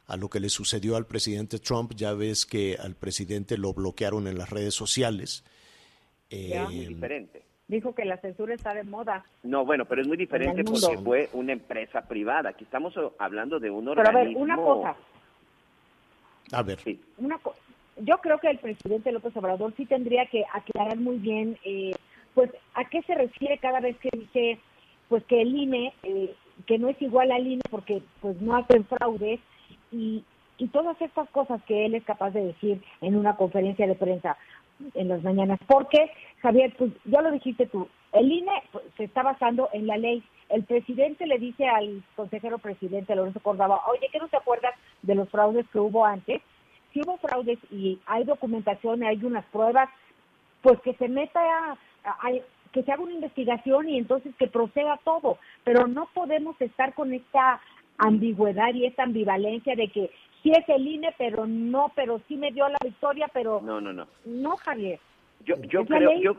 [0.07, 1.93] a lo que le sucedió al presidente Trump.
[1.95, 5.43] Ya ves que al presidente lo bloquearon en las redes sociales.
[6.29, 7.43] Eh, muy diferente.
[7.67, 9.25] Dijo que la censura está de moda.
[9.43, 12.51] No, bueno, pero es muy diferente porque fue una empresa privada.
[12.51, 14.13] Aquí estamos hablando de un organismo.
[14.13, 14.95] Pero a ver, una cosa.
[16.53, 16.79] A ver.
[16.79, 17.01] Sí.
[17.17, 17.53] Una co
[17.97, 21.91] Yo creo que el presidente López Obrador sí tendría que aclarar muy bien, eh,
[22.33, 24.59] pues, a qué se refiere cada vez que dice
[25.09, 26.33] pues que el INE, eh,
[26.65, 29.39] que no es igual al INE porque pues no hacen fraudes
[29.91, 30.23] y,
[30.57, 34.37] y todas estas cosas que él es capaz de decir en una conferencia de prensa
[34.93, 35.59] en las mañanas.
[35.67, 39.97] Porque, Javier, pues ya lo dijiste tú, el INE pues, se está basando en la
[39.97, 40.23] ley.
[40.49, 45.15] El presidente le dice al consejero presidente Lorenzo Córdoba, oye, ¿qué no te acuerdas de
[45.15, 46.41] los fraudes que hubo antes?
[46.93, 49.89] Si hubo fraudes y hay documentación, hay unas pruebas,
[50.61, 52.31] pues que se meta a, a,
[52.77, 57.11] que se haga una investigación y entonces que proceda todo, pero no podemos estar con
[57.11, 57.59] esta
[57.97, 60.11] ambigüedad y esta ambivalencia de que
[60.43, 63.91] sí es el INE, pero no, pero sí me dio la victoria, pero no, no,
[63.93, 64.99] no, no, Javier.
[65.43, 66.37] Yo, yo creo, yo,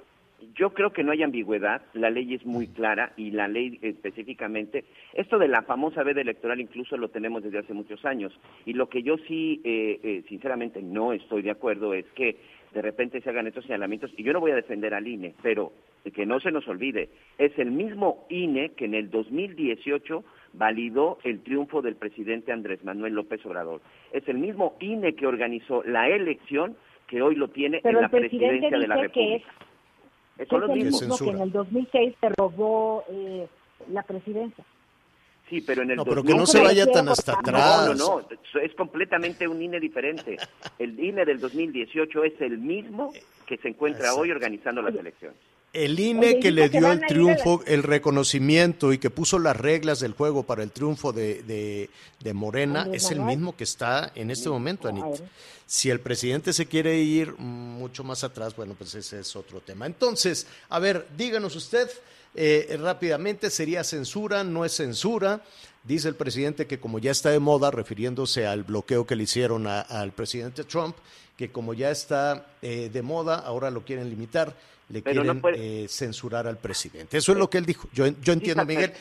[0.55, 4.85] Yo creo que no hay ambigüedad, la ley es muy clara y la ley específicamente,
[5.15, 8.33] esto de la famosa veda electoral incluso lo tenemos desde hace muchos años.
[8.65, 12.37] Y lo que yo sí, eh, eh, sinceramente, no estoy de acuerdo es que
[12.73, 15.73] de repente se hagan estos señalamientos y yo no voy a defender al INE, pero
[16.15, 21.43] que no se nos olvide, es el mismo INE que en el 2018 validó el
[21.43, 23.81] triunfo del presidente Andrés Manuel López Obrador.
[24.13, 26.77] Es el mismo INE que organizó la elección
[27.07, 29.13] que hoy lo tiene en la presidencia de la República.
[29.13, 29.43] Que es,
[30.39, 33.47] es el mismo que en el 2006 se robó eh,
[33.91, 34.65] la presidencia.
[35.49, 37.87] Sí, pero en el no, pero que no se vaya tan hasta atrás.
[37.87, 40.37] No, no, no, es completamente un INE diferente.
[40.79, 43.13] El INE del 2018 es el mismo
[43.47, 45.39] que se encuentra hoy organizando las elecciones.
[45.73, 50.13] El INE que le dio el triunfo, el reconocimiento y que puso las reglas del
[50.13, 54.89] juego para el triunfo de, de, Morena es el mismo que está en este momento,
[54.89, 55.23] Anita.
[55.67, 59.85] Si el presidente se quiere ir mucho más atrás, bueno, pues ese es otro tema.
[59.85, 61.89] Entonces, a ver, díganos usted
[62.41, 64.45] eh, rápidamente, ¿sería censura?
[64.45, 65.41] ¿No es censura?
[65.85, 69.67] Dice el presidente que como ya está de moda, refiriéndose al bloqueo que le hicieron
[69.67, 70.97] al presidente Trump,
[71.37, 74.55] que como ya está eh, de moda, ahora lo quieren limitar
[74.89, 77.19] le quieren eh, censurar al presidente.
[77.19, 77.89] Eso es lo que él dijo.
[77.93, 78.93] Yo, yo entiendo, Miguel.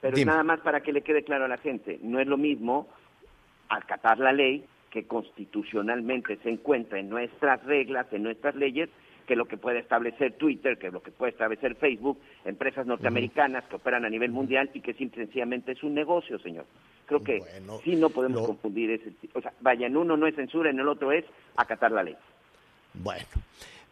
[0.00, 2.88] Pero nada más para que le quede claro a la gente, no es lo mismo
[3.68, 8.90] acatar la ley que constitucionalmente se encuentra en nuestras reglas, en nuestras leyes,
[9.26, 13.76] que lo que puede establecer Twitter, que lo que puede establecer Facebook, empresas norteamericanas que
[13.76, 16.66] operan a nivel mundial y que simple, sencillamente es un negocio, señor.
[17.06, 17.42] Creo que
[17.82, 20.88] sí no podemos confundir ese, o sea, vaya, en uno no es censura, en el
[20.88, 21.24] otro es
[21.56, 22.16] acatar la ley.
[22.94, 23.26] Bueno,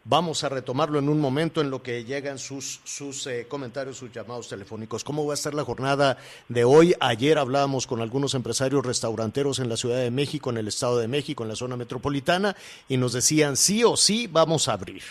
[0.05, 4.11] Vamos a retomarlo en un momento en lo que llegan sus, sus eh, comentarios, sus
[4.11, 5.01] llamados telefónicos.
[5.01, 6.17] ¿Cómo va a estar la jornada
[6.49, 6.93] de hoy?
[6.99, 11.07] Ayer hablábamos con algunos empresarios restauranteros en la Ciudad de México, en el Estado de
[11.07, 12.53] México, en la zona metropolitana,
[12.89, 15.03] y nos decían sí o sí vamos a abrir.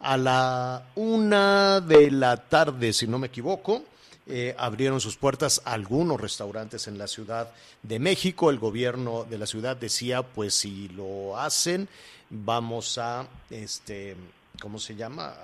[0.00, 3.84] A la una de la tarde, si no me equivoco,
[4.26, 7.50] eh, abrieron sus puertas algunos restaurantes en la Ciudad
[7.82, 8.48] de México.
[8.48, 11.90] El gobierno de la ciudad decía, pues si lo hacen,
[12.30, 14.16] vamos a, este,
[14.60, 15.34] ¿cómo se llama?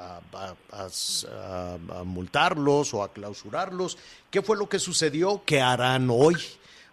[0.73, 3.99] A, multarlos o a clausurarlos.
[4.31, 5.43] ¿Qué fue lo que sucedió?
[5.45, 6.37] ¿Qué harán hoy?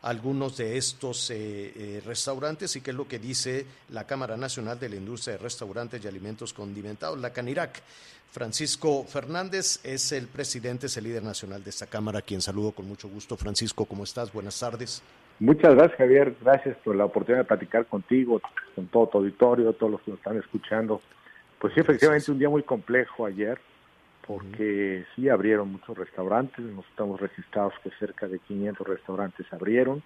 [0.03, 4.77] algunos de estos eh, eh, restaurantes y qué es lo que dice la Cámara Nacional
[4.77, 7.81] de la Industria de Restaurantes y Alimentos Condimentados, la CANIRAC.
[8.29, 12.85] Francisco Fernández es el presidente, es el líder nacional de esta Cámara, quien saludo con
[12.85, 13.37] mucho gusto.
[13.37, 14.33] Francisco, ¿cómo estás?
[14.33, 15.01] Buenas tardes.
[15.39, 16.35] Muchas gracias, Javier.
[16.41, 18.41] Gracias por la oportunidad de platicar contigo,
[18.75, 21.01] con todo tu auditorio, todos los que nos están escuchando.
[21.59, 23.59] Pues sí, efectivamente, un día muy complejo ayer,
[24.27, 26.63] porque sí abrieron muchos restaurantes.
[26.63, 30.03] Nos estamos registrados que cerca de 500 restaurantes abrieron.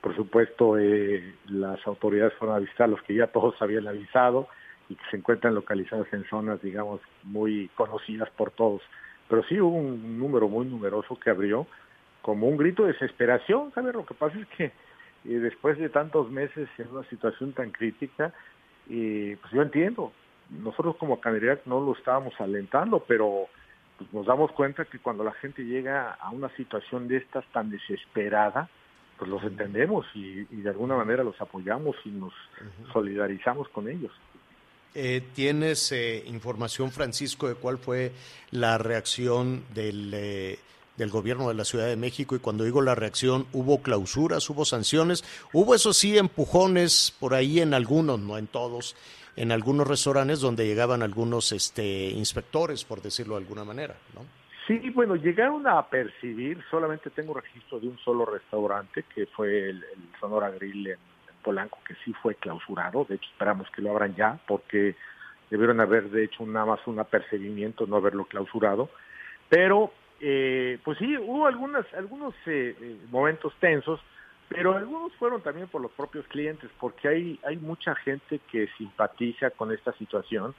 [0.00, 4.48] Por supuesto, eh, las autoridades fueron a visitar los que ya todos habían avisado
[4.88, 8.82] y que se encuentran localizados en zonas, digamos, muy conocidas por todos.
[9.28, 11.66] Pero sí hubo un número muy numeroso que abrió
[12.28, 13.94] como un grito de desesperación, ¿sabes?
[13.94, 14.70] Lo que pasa es que eh,
[15.24, 18.34] después de tantos meses en una situación tan crítica,
[18.90, 20.12] eh, pues yo entiendo,
[20.50, 23.46] nosotros como Canarias no lo estábamos alentando, pero
[23.96, 27.70] pues nos damos cuenta que cuando la gente llega a una situación de estas tan
[27.70, 28.68] desesperada,
[29.16, 32.34] pues los entendemos y, de alguna manera los apoyamos y nos
[32.92, 34.12] solidarizamos con ellos.
[34.94, 35.92] Eh, ¿Tienes
[36.26, 38.12] información, Francisco, de cuál fue
[38.50, 40.58] la reacción del
[40.98, 44.64] del gobierno de la Ciudad de México y cuando digo la reacción hubo clausuras, hubo
[44.64, 48.96] sanciones, hubo eso sí empujones por ahí en algunos, no en todos,
[49.36, 54.26] en algunos restaurantes donde llegaban algunos este inspectores, por decirlo de alguna manera, ¿no?
[54.66, 59.82] Sí, bueno, llegaron a percibir, solamente tengo registro de un solo restaurante, que fue el,
[60.20, 60.98] Sonora Grill en,
[61.42, 64.94] Polanco, que sí fue clausurado, de hecho esperamos que lo abran ya, porque
[65.48, 68.90] debieron haber de hecho nada más un apercibimiento, no haberlo clausurado,
[69.48, 74.00] pero eh, pues sí, hubo algunas, algunos eh, eh, momentos tensos,
[74.48, 79.50] pero algunos fueron también por los propios clientes, porque hay, hay mucha gente que simpatiza
[79.50, 80.54] con esta situación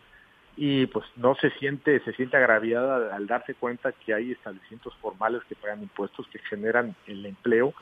[0.55, 5.41] y pues no se siente, se siente agraviada al darse cuenta que hay establecimientos formales
[5.49, 7.73] que pagan impuestos, que generan el empleo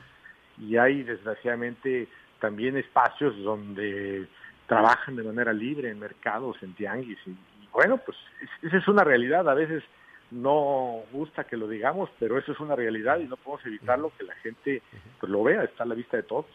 [0.58, 2.08] y hay desgraciadamente
[2.40, 4.26] también espacios donde
[4.66, 8.16] trabajan de manera libre en mercados, en tianguis y, y bueno, pues
[8.62, 9.48] esa es una realidad.
[9.48, 9.82] A veces
[10.30, 14.24] no gusta que lo digamos, pero eso es una realidad y no podemos evitarlo que
[14.24, 14.82] la gente
[15.20, 16.46] pues, lo vea, está a la vista de todos.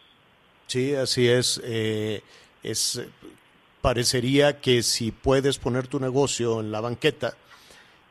[0.66, 1.60] Sí, así es.
[1.64, 2.22] Eh,
[2.62, 3.02] es
[3.80, 7.36] parecería que si puedes poner tu negocio en la banqueta,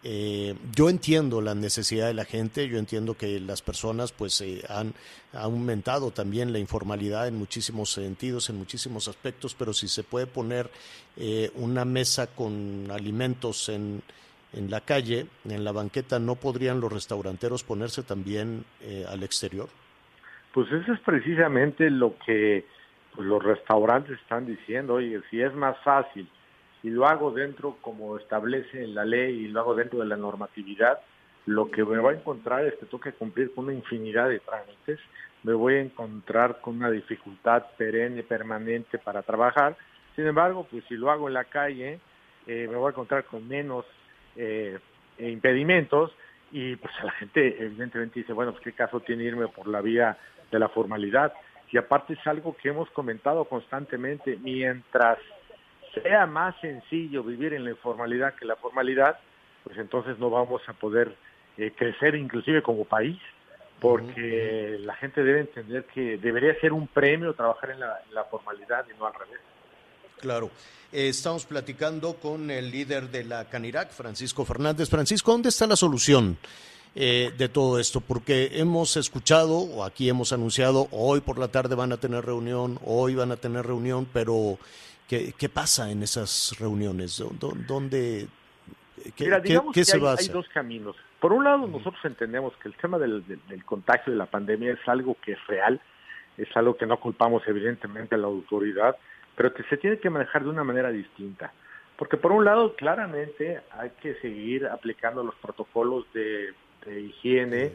[0.03, 4.61] eh, yo entiendo la necesidad de la gente, yo entiendo que las personas pues eh,
[4.67, 4.93] han,
[5.31, 10.69] aumentado también la informalidad en muchísimos sentidos, en muchísimos aspectos, pero si se puede poner
[11.55, 14.03] una mesa con alimentos en,
[14.53, 19.67] en la calle, en la banqueta, ¿no podrían los restauranteros ponerse también eh, al exterior?
[20.53, 22.65] Pues eso es precisamente lo que
[23.15, 26.27] pues, los restaurantes están diciendo, oye, si es más fácil
[26.83, 30.99] y lo hago dentro como establece la ley y lo hago dentro de la normatividad,
[31.45, 34.39] lo que me voy a encontrar es que tengo que cumplir con una infinidad de
[34.39, 34.99] trámites,
[35.43, 39.75] me voy a encontrar con una dificultad perenne, permanente para trabajar.
[40.15, 41.99] Sin embargo, pues si lo hago en la calle,
[42.47, 43.85] eh, me voy a encontrar con menos
[44.35, 44.79] eh,
[45.19, 46.11] impedimentos
[46.51, 50.17] y pues la gente evidentemente dice, bueno, pues qué caso tiene irme por la vía
[50.51, 51.33] de la formalidad.
[51.71, 55.17] Y aparte es algo que hemos comentado constantemente, mientras
[55.93, 59.19] sea más sencillo vivir en la informalidad que la formalidad,
[59.63, 61.15] pues entonces no vamos a poder
[61.57, 63.19] eh, crecer inclusive como país,
[63.79, 68.97] porque la gente debe entender que debería ser un premio trabajar en la, formalidad y
[68.97, 69.39] no al revés.
[70.23, 70.49] Claro.
[70.93, 74.89] Eh, estamos platicando con el líder de la Canirac, Francisco Fernández.
[74.89, 76.37] Francisco, ¿dónde está la solución?
[76.95, 81.75] Eh, de todo esto, porque hemos escuchado, o aquí hemos anunciado, hoy por la tarde
[81.75, 84.57] van a tener reunión, hoy van a tener reunión, pero
[85.09, 87.21] ¿qué, qué pasa en esas reuniones?
[87.67, 88.27] ¿Dónde,
[89.17, 90.29] qué, Mira, se hay, va a hacer?
[90.29, 90.95] hay dos caminos.
[91.19, 94.87] Por un lado, nosotros entendemos que el tema del, del, contagio de la pandemia es
[94.87, 95.81] algo que es real,
[96.37, 98.95] es algo que no culpamos evidentemente a la autoridad,
[99.35, 101.53] pero que se tiene que manejar de una manera distinta.
[101.97, 106.53] Porque por un lado, claramente hay que seguir aplicando los protocolos de
[106.85, 107.73] de higiene.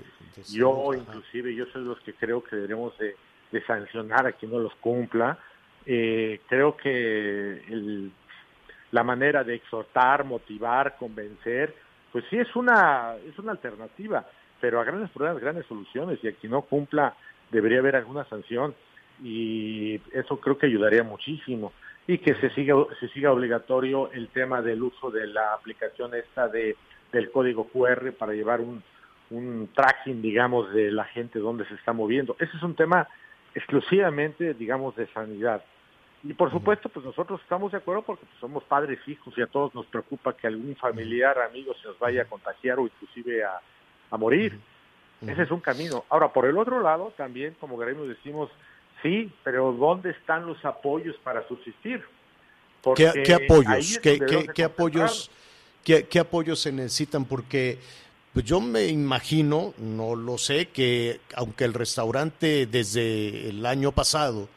[0.52, 3.16] Yo inclusive, yo soy los que creo que deberemos de,
[3.66, 5.38] sancionar a quien no los cumpla.
[5.86, 8.10] Eh, creo que
[8.90, 11.74] la manera de exhortar, motivar, convencer,
[12.12, 14.26] pues sí es una, es una alternativa,
[14.60, 17.14] pero a grandes problemas, grandes soluciones, y a quien no cumpla
[17.50, 18.74] debería haber alguna sanción
[19.22, 21.72] y eso creo que ayudaría muchísimo
[22.06, 26.48] y que se siga se siga obligatorio el tema del uso de la aplicación esta
[26.48, 26.76] de
[27.12, 28.82] del código QR para llevar un,
[29.30, 32.36] un tracking, digamos, de la gente donde se está moviendo.
[32.38, 33.08] Ese es un tema
[33.54, 35.62] exclusivamente, digamos, de sanidad.
[36.24, 39.46] Y por supuesto, pues nosotros estamos de acuerdo porque pues, somos padres hijos y a
[39.46, 43.60] todos nos preocupa que algún familiar, amigo se nos vaya a contagiar o inclusive a,
[44.10, 44.58] a morir.
[45.22, 46.04] Ese es un camino.
[46.10, 48.50] Ahora, por el otro lado, también como gremio decimos,
[49.02, 52.02] sí, pero ¿dónde están los apoyos para subsistir?
[52.94, 53.98] ¿Qué, ¿Qué, apoyos?
[53.98, 55.30] ¿Qué, qué, qué apoyos?
[55.84, 57.24] ¿Qué, ¿Qué apoyos se necesitan?
[57.24, 57.78] Porque
[58.32, 64.48] pues yo me imagino, no lo sé, que aunque el restaurante desde el año pasado,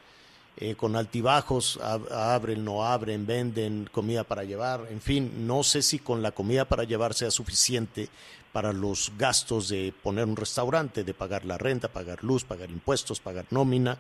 [0.58, 6.00] eh, con altibajos, abren, no abren, venden comida para llevar, en fin, no sé si
[6.00, 8.10] con la comida para llevar sea suficiente
[8.52, 13.20] para los gastos de poner un restaurante, de pagar la renta, pagar luz, pagar impuestos,
[13.20, 13.98] pagar nómina.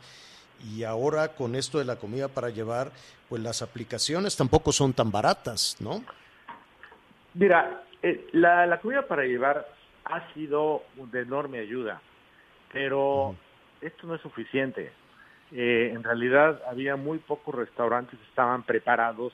[0.64, 2.91] Y ahora con esto de la comida para llevar,
[3.30, 6.03] pues las aplicaciones tampoco son tan baratas, ¿no?
[7.34, 9.68] Mira, eh, la, la, comida para llevar
[10.05, 12.01] ha sido de enorme ayuda,
[12.72, 13.36] pero
[13.80, 14.91] esto no es suficiente.
[15.51, 19.34] Eh, en realidad había muy pocos restaurantes que estaban preparados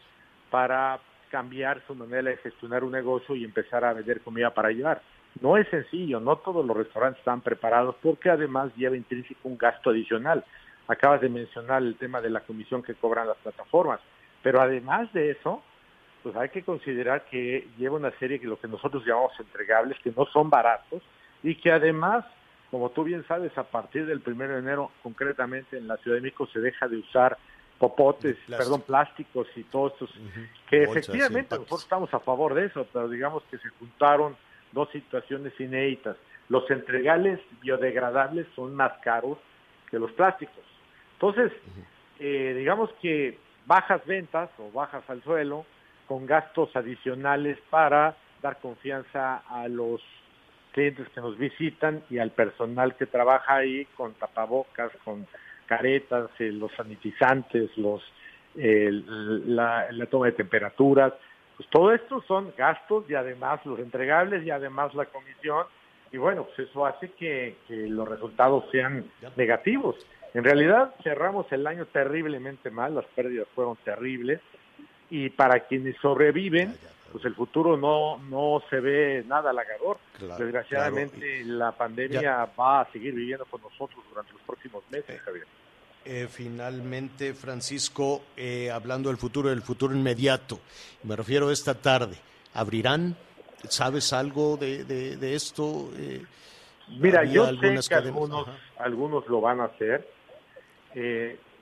[0.49, 0.99] para
[1.30, 5.01] cambiar su manera de gestionar un negocio y empezar a vender comida para llevar.
[5.41, 9.91] No es sencillo, no todos los restaurantes están preparados porque además lleva intrínseco un gasto
[9.91, 10.43] adicional.
[10.88, 13.99] Acabas de mencionar el tema de la comisión que cobran las plataformas,
[14.41, 15.61] pero además de eso,
[16.23, 20.13] pues hay que considerar que lleva una serie que lo que nosotros llamamos entregables, que
[20.15, 21.01] no son baratos
[21.43, 22.25] y que además,
[22.71, 26.21] como tú bien sabes, a partir del primero de enero, concretamente en la Ciudad de
[26.21, 27.38] México, se deja de usar
[27.77, 30.09] popotes, perdón, plásticos y todos estos,
[30.69, 34.35] que efectivamente nosotros estamos a favor de eso, pero digamos que se juntaron
[34.71, 36.17] dos situaciones inéditas.
[36.49, 39.38] Los entregables biodegradables son más caros
[39.89, 40.63] que los plásticos.
[41.20, 41.51] Entonces,
[42.20, 45.65] eh, digamos que bajas ventas o bajas al suelo,
[46.07, 50.01] con gastos adicionales para dar confianza a los
[50.74, 55.26] clientes que nos visitan y al personal que trabaja ahí con tapabocas, con
[55.65, 58.03] caretas, eh, los sanitizantes, los
[58.55, 61.13] la, toma de temperaturas.
[61.57, 65.65] Pues todo esto son gastos y además los entregables y además la comisión.
[66.11, 69.05] Y bueno, pues eso hace que, que los resultados sean
[69.36, 69.95] negativos.
[70.38, 74.39] En realidad cerramos el año terriblemente mal, las pérdidas fueron terribles
[75.09, 76.77] y para quienes sobreviven,
[77.11, 79.97] pues el futuro no, no se ve nada halagador.
[80.38, 85.47] Desgraciadamente la pandemia va a seguir viviendo con nosotros durante los próximos meses, eh, Javier.
[86.05, 90.59] Eh, finalmente, Francisco, eh, hablando del futuro, del futuro inmediato,
[91.01, 92.15] me refiero a esta tarde,
[92.53, 93.15] ¿abrirán?
[93.69, 95.89] ¿Sabes algo de, de, esto?
[96.99, 100.15] Mira, yo sé que algunos, algunos lo van a hacer.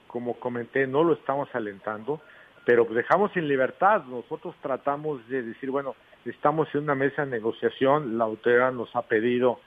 [0.08, 2.22] Como comenté, no lo estamos alentando
[2.66, 4.04] pero dejamos en libertad.
[4.06, 5.96] Nosotros tratamos de decir, bueno,
[6.26, 9.60] estamos en una mesa de negociación, la autoridad nos ha pedido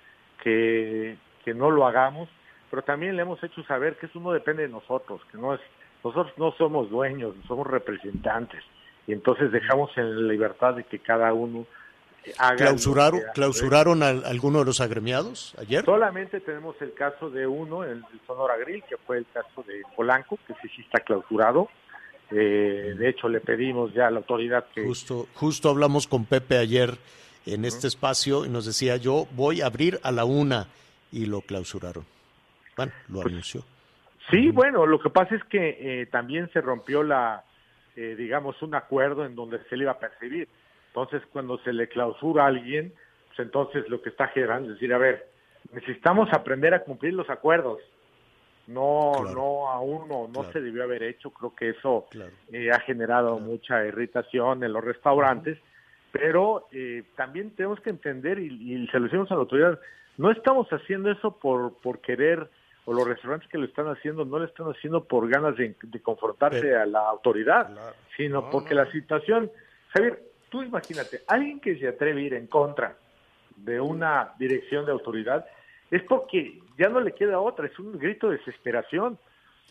[0.42, 2.28] que, que no lo hagamos,
[2.70, 5.60] pero también le hemos hecho saber que eso no depende de nosotros, que no es,
[6.02, 8.62] nosotros no somos dueños, somos representantes,
[9.06, 11.64] y entonces dejamos en libertad de que cada uno
[12.56, 15.84] ¿Clausuraron, ¿clausuraron a alguno de los agremiados ayer?
[15.84, 19.82] Solamente tenemos el caso de uno, el, el Sonora Grill, que fue el caso de
[19.96, 21.68] Polanco, que sí, sí está clausurado.
[22.30, 24.84] Eh, de hecho, le pedimos ya a la autoridad que...
[24.84, 26.98] Justo, justo hablamos con Pepe ayer
[27.46, 30.66] en este espacio y nos decía, yo voy a abrir a la una
[31.10, 32.04] y lo clausuraron.
[32.76, 33.64] Bueno, lo Pues, anunció.
[34.30, 37.42] Sí, bueno, lo que pasa es que eh, también se rompió la,
[37.96, 40.46] eh, digamos, un acuerdo en donde se le iba a percibir.
[40.88, 42.92] Entonces, cuando se le clausura a alguien,
[43.28, 45.28] pues entonces lo que está generando es decir, a ver,
[45.72, 47.80] necesitamos aprender a cumplir los acuerdos.
[48.66, 49.34] No, Claro.
[49.34, 50.52] no, aún no, no Claro.
[50.52, 51.30] se debió haber hecho.
[51.30, 52.30] Creo que eso Claro.
[52.52, 55.58] eh, ha generado mucha irritación en los restaurantes,
[56.12, 58.46] pero eh, también tenemos que entender, y,
[58.82, 59.80] y se lo decimos a la autoridad,
[60.18, 62.48] no estamos haciendo eso por, por querer,
[62.84, 66.00] o los restaurantes que lo están haciendo no lo están haciendo por ganas de, de
[66.02, 67.96] confrontarse Pero- a la autoridad, Claro.
[68.16, 68.82] sino No, porque no.
[68.84, 69.50] la situación,
[69.94, 72.96] Javier, tú imagínate, alguien que se atreve a ir en contra
[73.56, 75.46] de una dirección de autoridad,
[75.90, 79.18] es porque ya no le queda otra, es un grito de desesperación.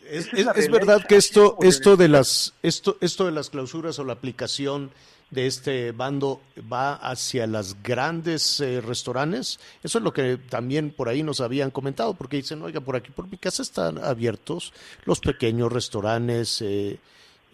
[0.04, 0.30] Es,
[0.70, 4.92] verdad que esto, esto de las, esto, esto de las clausuras o la aplicación
[5.30, 6.40] de este bando
[6.72, 9.58] va hacia las grandes eh, restaurantes.
[9.82, 13.10] Eso es lo que también por ahí nos habían comentado, porque dicen, oiga, por aquí
[13.10, 14.72] por mi casa están abiertos
[15.04, 16.98] los pequeños restaurantes, eh,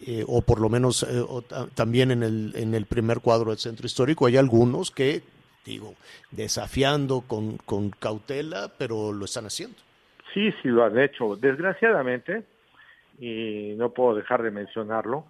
[0.01, 3.59] eh, o por lo menos eh, o también en el, en el primer cuadro del
[3.59, 5.23] centro histórico hay algunos que,
[5.65, 5.95] digo,
[6.31, 9.77] desafiando con, con cautela, pero lo están haciendo.
[10.33, 11.35] Sí, sí lo han hecho.
[11.37, 12.43] Desgraciadamente,
[13.19, 15.25] y no puedo dejar de mencionarlo,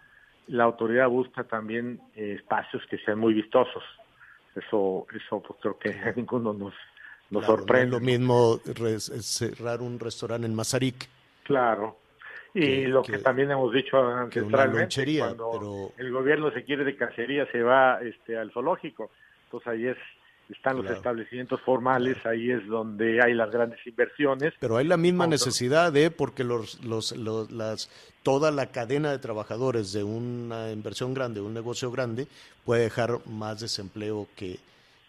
[0.47, 3.83] la autoridad busca también eh, espacios que sean muy vistosos.
[4.55, 6.73] Eso, eso pues, creo que a ninguno nos,
[7.29, 7.85] nos Claro, no sorprende.
[7.85, 11.07] es lo mismo res- cerrar un restaurante en Mazarik.
[11.43, 11.97] Claro.
[12.55, 16.83] Y que- lo que, que- también hemos dicho ancestralmente, cuando pero- el gobierno se quiere
[16.85, 19.11] de cacería, se va este, al zoológico.
[19.45, 19.97] Entonces ahí es,
[20.49, 24.53] están los establecimientos formales, ahí es donde hay las grandes inversiones.
[24.59, 26.11] Pero hay la misma necesidad, ¿eh?
[26.11, 27.89] porque los, los, los- las,
[28.23, 32.27] toda la cadena de trabajadores de una inversión grande, un negocio grande,
[32.63, 34.57] puede dejar más desempleo que,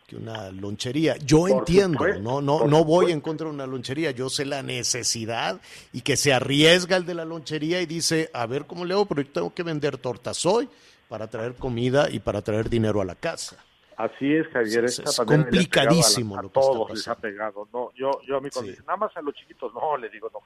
[0.06, 1.16] que una lonchería.
[1.16, 4.44] Yo Por entiendo, supuesto, no, no, no voy en contra de una lonchería, yo sé
[4.44, 5.60] la necesidad
[5.92, 9.06] y que se arriesga el de la lonchería y dice, a ver cómo le hago,
[9.06, 10.68] pero yo tengo que vender tortas hoy
[11.08, 13.56] para traer comida y para traer dinero a la casa.
[13.96, 14.84] Así es, Javier.
[14.84, 17.68] Es- esta es le complicadísimo A, la- a lo que está todos les ha pegado.
[17.72, 18.70] No, yo, yo a mí cuando Sí.
[18.72, 20.40] dicen, nada más a los chiquitos, no, les digo, no.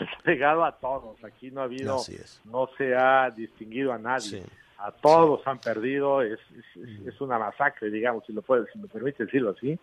[0.00, 1.22] Les ha pegado a todos.
[1.24, 2.00] Aquí no ha habido,
[2.44, 4.40] no se ha distinguido a nadie.
[4.40, 4.42] Sí.
[4.86, 6.20] A todos han perdido.
[6.22, 9.78] Es, es, es- una masacre, digamos, si lo puede, si me permite decirlo así.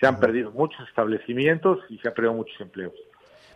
[0.00, 2.92] Se han perdido muchos establecimientos y se han perdido muchos empleos.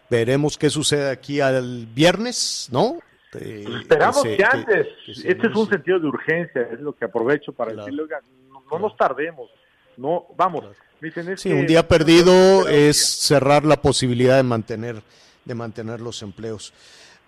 [0.09, 2.99] Veremos qué sucede aquí al viernes, ¿no?
[3.32, 3.45] Pues
[3.80, 4.86] esperamos se- que antes.
[5.05, 7.84] que este es un sentido de urgencia, es lo que aprovecho para Claro.
[7.84, 8.20] decirle, oiga,
[8.51, 9.51] no, no nos tardemos.
[9.99, 10.61] No, vamos.
[10.62, 10.74] Claro.
[11.01, 15.03] Dicen, es Sí, un día perdido es cerrar la posibilidad de mantener,
[15.45, 16.72] de mantener los empleos.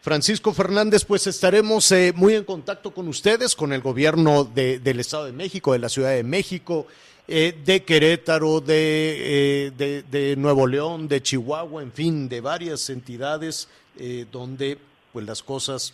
[0.03, 5.01] Francisco Fernández, pues estaremos eh, muy en contacto con ustedes, con el gobierno de- del
[5.01, 6.87] Estado de México, de la Ciudad de México,
[7.29, 12.89] eh, de Querétaro, de, eh, de, de Nuevo León, de Chihuahua, en fin, de varias
[12.89, 14.79] entidades eh, donde
[15.13, 15.93] pues las cosas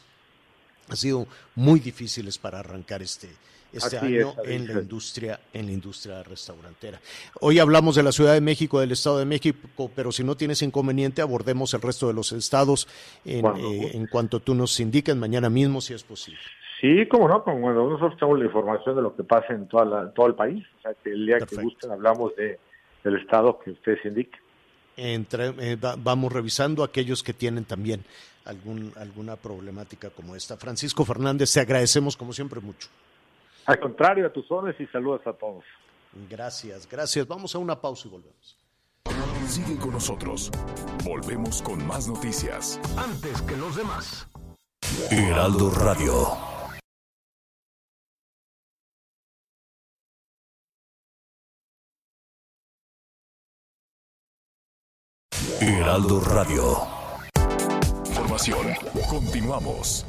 [0.89, 1.27] han sido
[1.57, 3.29] muy difíciles para arrancar este,
[3.77, 7.01] este Así año es, en la industria en la industria restaurantera.
[7.41, 10.63] Hoy hablamos de la Ciudad de México, del Estado de México, pero si no tienes
[10.63, 12.89] inconveniente abordemos el resto de los estados
[13.25, 16.41] en, eh, en cuanto tú nos indiques mañana mismo si es posible.
[16.81, 19.85] Sí, como no, como bueno, nosotros tenemos la información de lo que pasa en toda
[19.87, 20.63] la- todo el país.
[20.79, 21.57] O sea, que el día Perfecto.
[21.57, 22.59] que gusten hablamos de,
[23.03, 24.41] del estado que ustedes indiquen.
[24.99, 28.05] Entre- eh, va- vamos revisando aquellos que tienen también
[28.45, 30.57] algún, alguna problemática como esta.
[30.57, 32.89] Francisco Fernández, te agradecemos como siempre mucho.
[33.67, 35.65] Al contrario, a tus órdenes y saludos a todos.
[36.31, 37.27] Gracias, gracias.
[37.27, 38.57] Vamos a una pausa y volvemos.
[39.49, 40.51] Sigue con nosotros.
[41.05, 42.81] Volvemos con más noticias.
[42.97, 44.29] Antes que los demás.
[45.11, 46.13] Heraldo Radio.
[55.61, 56.77] Heraldo Radio.
[58.07, 58.67] Información.
[59.09, 60.05] Continuamos.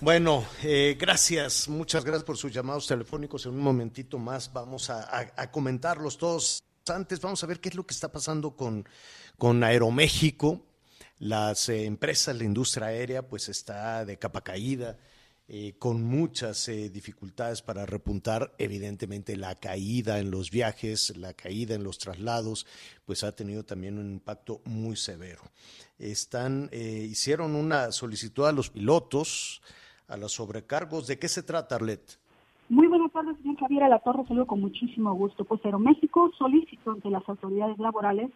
[0.00, 3.46] Bueno, eh, gracias, muchas gracias por sus llamados telefónicos.
[3.46, 6.62] En un momentito más vamos a, comentarlos todos.
[6.86, 8.86] Antes vamos a ver qué es lo que está pasando con,
[9.38, 10.66] con Aeroméxico.
[11.18, 14.98] Las eh, empresas, la industria aérea, pues está de capa caída.
[15.48, 18.54] eh, con muchas eh, dificultades para repuntar.
[18.58, 22.66] Evidentemente la caída en los viajes, la caída en los traslados,
[23.04, 25.42] pues ha tenido también un impacto muy severo.
[25.98, 29.62] Están, eh, hicieron una solicitud a los pilotos,
[30.08, 31.06] a los sobrecargos.
[31.06, 32.18] ¿De qué se trata, Arlet?
[32.68, 34.24] Muy buenas tardes, señor Javier A la Torre.
[34.26, 35.44] Saludo con muchísimo gusto.
[35.44, 38.30] Pues Aeroméxico solicitó ante las autoridades laborales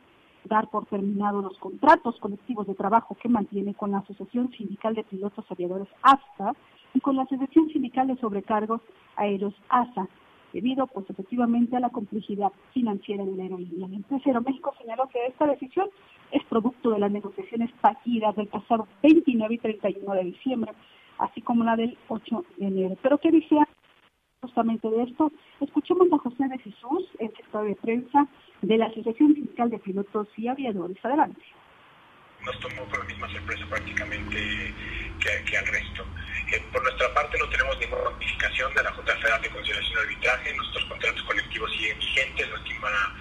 [0.44, 5.04] dar por terminado los contratos colectivos de trabajo que mantiene con la Asociación Sindical de
[5.04, 6.54] Pilotos Aviadores ASTA
[6.94, 8.80] y con la Asociación Sindical de Sobrecargos
[9.16, 10.08] Aéreos ASA,
[10.52, 13.88] debido pues a la complejidad financiera de la aerolínea.
[13.88, 15.88] La Aeroméxico señaló que esta decisión
[16.32, 20.72] es producto de las negociaciones fallidas del pasado 29 y 31 de diciembre,
[21.20, 22.96] así como la del 8 de enero.
[23.02, 23.66] Pero ¿qué decía
[24.42, 25.30] justamente de esto?
[25.60, 28.26] Escuchemos a José de Jesús, el sector de prensa
[28.62, 30.96] de la Asociación Sindical de Pilotos y Aviadores.
[31.04, 31.40] Adelante
[32.45, 34.74] nos tomó por la misma sorpresa prácticamente
[35.20, 36.07] que, al resto.
[36.53, 40.01] Eh, por nuestra parte no tenemos ninguna notificación de la Junta Federal de Conciliación de
[40.01, 43.16] Arbitraje, nuestros contratos colectivos siguen vigentes, la última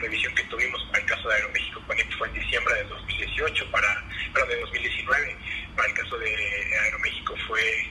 [0.00, 4.04] revisión que tuvimos para el caso de Aeroméxico Connect fue en diciembre de 2018, para,
[4.32, 5.36] perdón, de 2019,
[5.76, 7.90] para el caso de Aeroméxico fue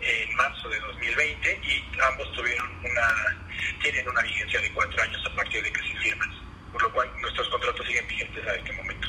[0.00, 3.44] en marzo de 2020 y ambos tuvieron una,
[3.82, 6.30] tienen una vigencia de cuatro años a partir de que se firman,
[6.72, 9.08] por lo cual nuestros contratos siguen vigentes a este momento.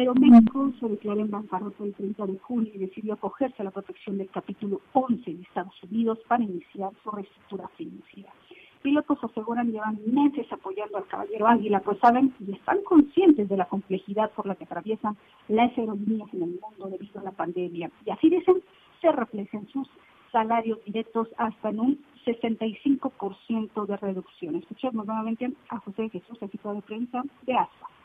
[0.00, 4.16] Aeroméxico se declaró en bancarrota el 30 de junio y decidió acogerse a la protección
[4.16, 8.32] del capítulo 11 de Estados Unidos para iniciar su reestructura financiera.
[8.80, 13.66] Pilotos aseguran llevan meses apoyando al caballero Águila, pues saben y están conscientes de la
[13.66, 17.90] complejidad por la que atraviesan las aerolíneas en el mundo debido a la pandemia.
[18.06, 18.62] Y así dicen,
[19.02, 19.86] se reflejan sus
[20.32, 24.56] salarios directos hasta en un 65% de reducción.
[24.56, 27.99] Escuchemos nuevamente a José Jesús, equipo de prensa de ASPA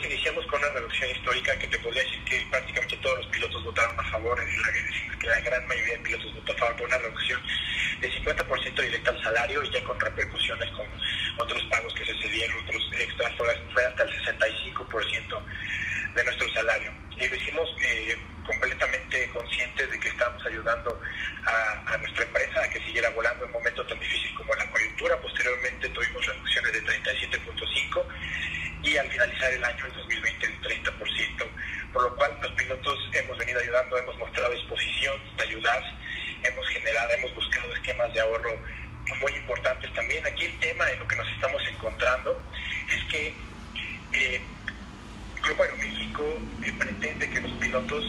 [0.00, 3.98] iniciamos con una reducción histórica que te podría decir que prácticamente todos los pilotos votaron
[3.98, 6.98] a favor, es decir, que la gran mayoría de pilotos votó a favor por una
[6.98, 7.42] reducción
[8.00, 10.86] de 50% directa al salario y ya con repercusiones con
[11.38, 15.42] otros pagos que se cedieron, otros extras, fue, hasta el 65%
[16.14, 16.92] de nuestro salario.
[17.18, 21.00] Y lo hicimos eh, completamente conscientes de que estábamos ayudando
[21.44, 24.70] a, a, nuestra empresa a que siguiera volando en un momento tan difícil como la
[24.70, 25.20] coyuntura.
[25.20, 28.04] Posteriormente tuvimos reducciones de 37.5
[28.82, 31.46] y al finalizar el año, el 2020, el 30%,
[31.92, 35.82] por lo cual los pilotos hemos venido ayudando, hemos mostrado disposición de ayudar,
[36.42, 38.58] hemos generado, hemos buscado esquemas de ahorro
[39.20, 40.26] muy importantes también.
[40.26, 42.42] Aquí el tema en lo que nos estamos encontrando
[42.88, 43.34] es que
[44.12, 44.40] eh,
[45.42, 46.22] Grupo Aeroméxico
[46.62, 48.04] eh, pretende que los pilotos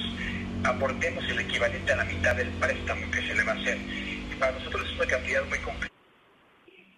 [0.63, 3.77] aportemos el equivalente a la mitad del préstamo que se le va a hacer.
[3.77, 5.93] Y para nosotros es una cantidad muy compleja.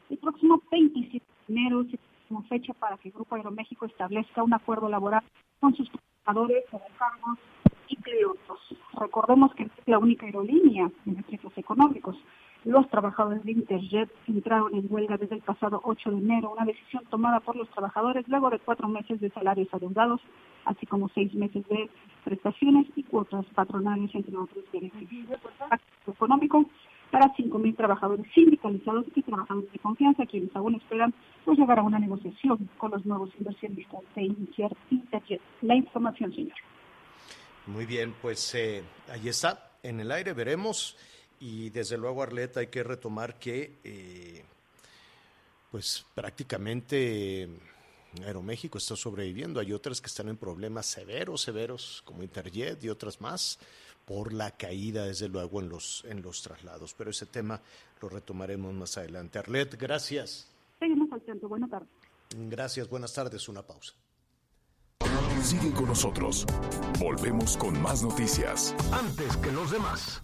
[0.10, 1.86] El próximo 27 de enero
[2.28, 5.24] como fecha para que el Grupo Aeroméxico establezca un acuerdo laboral
[5.60, 7.40] con sus trabajadores, cargos
[7.88, 8.60] y pilotos.
[9.00, 12.18] Recordemos que es la única aerolínea en efectos económicos.
[12.66, 17.04] Los trabajadores de Interjet entraron en huelga desde el pasado 8 de enero, una decisión
[17.12, 20.20] tomada por los trabajadores luego de cuatro meses de salarios adeudados,
[20.66, 21.88] así como seis meses de
[22.24, 25.40] prestaciones y cuotas patronales, entre otros beneficios.
[26.08, 26.66] económico
[27.12, 31.14] para 5.000 trabajadores sindicalizados y trabajadores de confianza, quienes aún esperan
[31.46, 35.42] pues, llegar a una negociación con los nuevos inversionistas de Interjet.
[35.62, 36.58] La información, señor.
[37.68, 40.98] Muy bien, pues eh, ahí está, en el aire veremos
[41.40, 44.44] y desde luego Arleta hay que retomar que eh,
[45.72, 47.50] pues prácticamente
[48.24, 53.20] Aeroméxico está sobreviviendo, hay otras que están en problemas severos, severos como Interjet y otras
[53.20, 53.60] más
[54.06, 56.94] por la caída, desde luego, en los, en los traslados.
[56.94, 57.60] Pero ese tema
[58.02, 59.40] lo retomaremos más adelante.
[59.40, 60.48] Arlet, gracias.
[60.80, 61.50] Seguimos al centro.
[61.50, 61.90] Buenas tardes.
[62.36, 63.50] Gracias, buenas tardes.
[63.50, 63.94] Una pausa.
[65.42, 66.46] Sigue con nosotros.
[67.00, 68.76] Volvemos con más noticias.
[68.92, 70.24] Antes que los demás.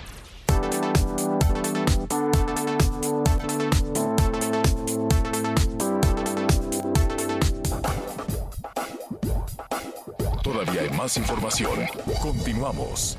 [11.01, 11.79] Más información.
[12.21, 13.17] Continuamos.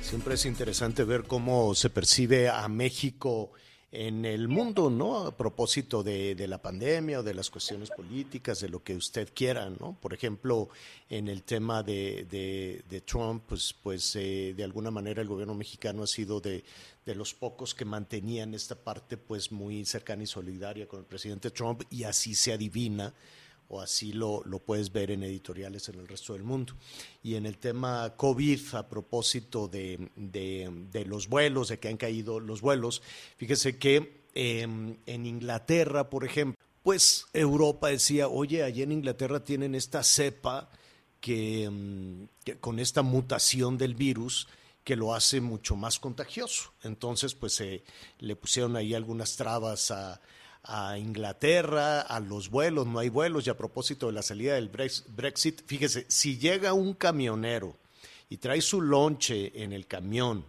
[0.00, 3.52] Siempre es interesante ver cómo se percibe a México
[3.92, 5.18] en el mundo, ¿no?
[5.18, 9.70] A propósito de, la pandemia o de las cuestiones políticas, de lo que usted quiera,
[9.70, 9.96] ¿no?
[10.00, 10.68] Por ejemplo,
[11.08, 16.02] en el tema de, de, Trump, pues, pues eh, de alguna manera el gobierno mexicano
[16.02, 16.64] ha sido de,
[17.06, 21.52] de los pocos que mantenían esta parte pues muy cercana y solidaria con el presidente
[21.52, 23.14] Trump y así se adivina
[23.68, 26.74] o así lo, lo, puedes ver en editoriales en el resto del mundo.
[27.22, 32.38] Y en el tema COVID, a propósito de, de, los vuelos, de que han caído
[32.38, 33.02] los vuelos,
[33.36, 39.74] fíjese que em, en Inglaterra, por ejemplo, pues Europa decía, oye, allí en Inglaterra tienen
[39.74, 40.68] esta cepa
[41.20, 42.28] que, em,
[42.60, 44.48] con esta mutación del virus
[44.84, 46.72] que lo hace mucho más contagioso.
[46.82, 47.84] Entonces, pues se
[48.18, 50.20] le pusieron ahí algunas trabas a,
[50.64, 54.68] a Inglaterra, a los vuelos, no hay vuelos, y a propósito de la salida del
[54.68, 57.76] Brexit, fíjese, si llega un camionero
[58.28, 60.44] y trae su lonche en el camión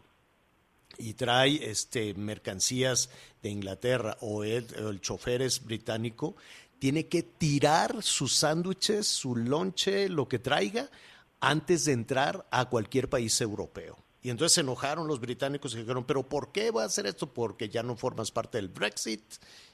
[0.97, 3.09] y trae este, mercancías
[3.41, 6.35] de Inglaterra o el, chofer es británico,
[6.77, 10.89] tiene que tirar sus sándwiches, su lonche, lo que traiga,
[11.39, 13.97] antes de entrar a cualquier país europeo.
[14.21, 17.33] Y entonces se enojaron los británicos y dijeron, pero ¿por qué va a hacer esto?
[17.33, 19.21] Porque ya no formas parte del Brexit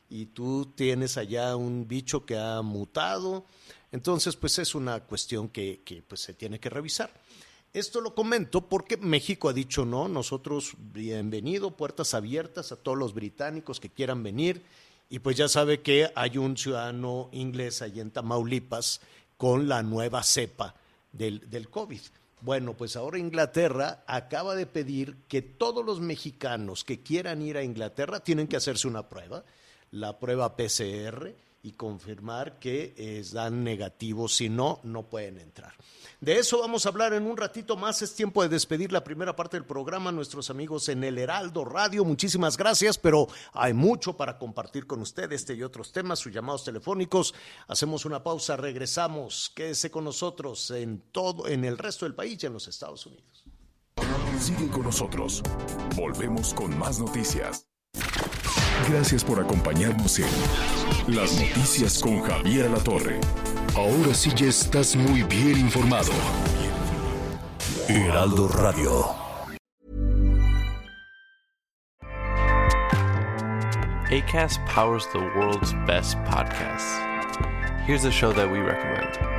[0.09, 3.45] y tú tienes allá un bicho que ha mutado.
[3.91, 7.11] Entonces, pues es una cuestión que, pues, se tiene que revisar.
[7.71, 13.13] Esto lo comento porque México ha dicho no, nosotros bienvenido, puertas abiertas a todos los
[13.13, 14.63] británicos que quieran venir.
[15.11, 19.01] Y pues ya sabe que hay un ciudadano inglés allí en Tamaulipas
[19.37, 20.75] con la nueva cepa
[21.11, 22.01] del, del COVID.
[22.41, 27.63] Bueno, pues ahora Inglaterra acaba de pedir que todos los mexicanos que quieran ir a
[27.63, 29.43] Inglaterra tienen que hacerse una prueba
[29.91, 35.73] la prueba PCR y confirmar que es dan negativo, si no, no pueden entrar.
[36.21, 38.01] De eso vamos a hablar en un ratito más.
[38.01, 40.11] Es tiempo de despedir la primera parte del programa.
[40.11, 45.31] Nuestros amigos en el Heraldo Radio, muchísimas gracias, pero hay mucho para compartir con usted
[45.31, 47.33] este y otros temas, sus llamados telefónicos.
[47.67, 49.51] Hacemos una pausa, regresamos.
[49.55, 53.45] Quédese con nosotros en todo, en el resto del país y en los Estados Unidos.
[54.39, 55.41] Sigue con nosotros.
[55.95, 57.65] Volvemos con más noticias.
[58.87, 60.27] Gracias por acompañarnos en
[61.07, 63.19] Las Noticias con Javier La Torre.
[63.75, 66.11] Ahora sí ya estás muy bien informado.
[67.87, 69.15] Heraldo Radio.
[74.11, 76.97] ACAST powers the world's best podcasts.
[77.85, 79.38] Here's a show that we recommend.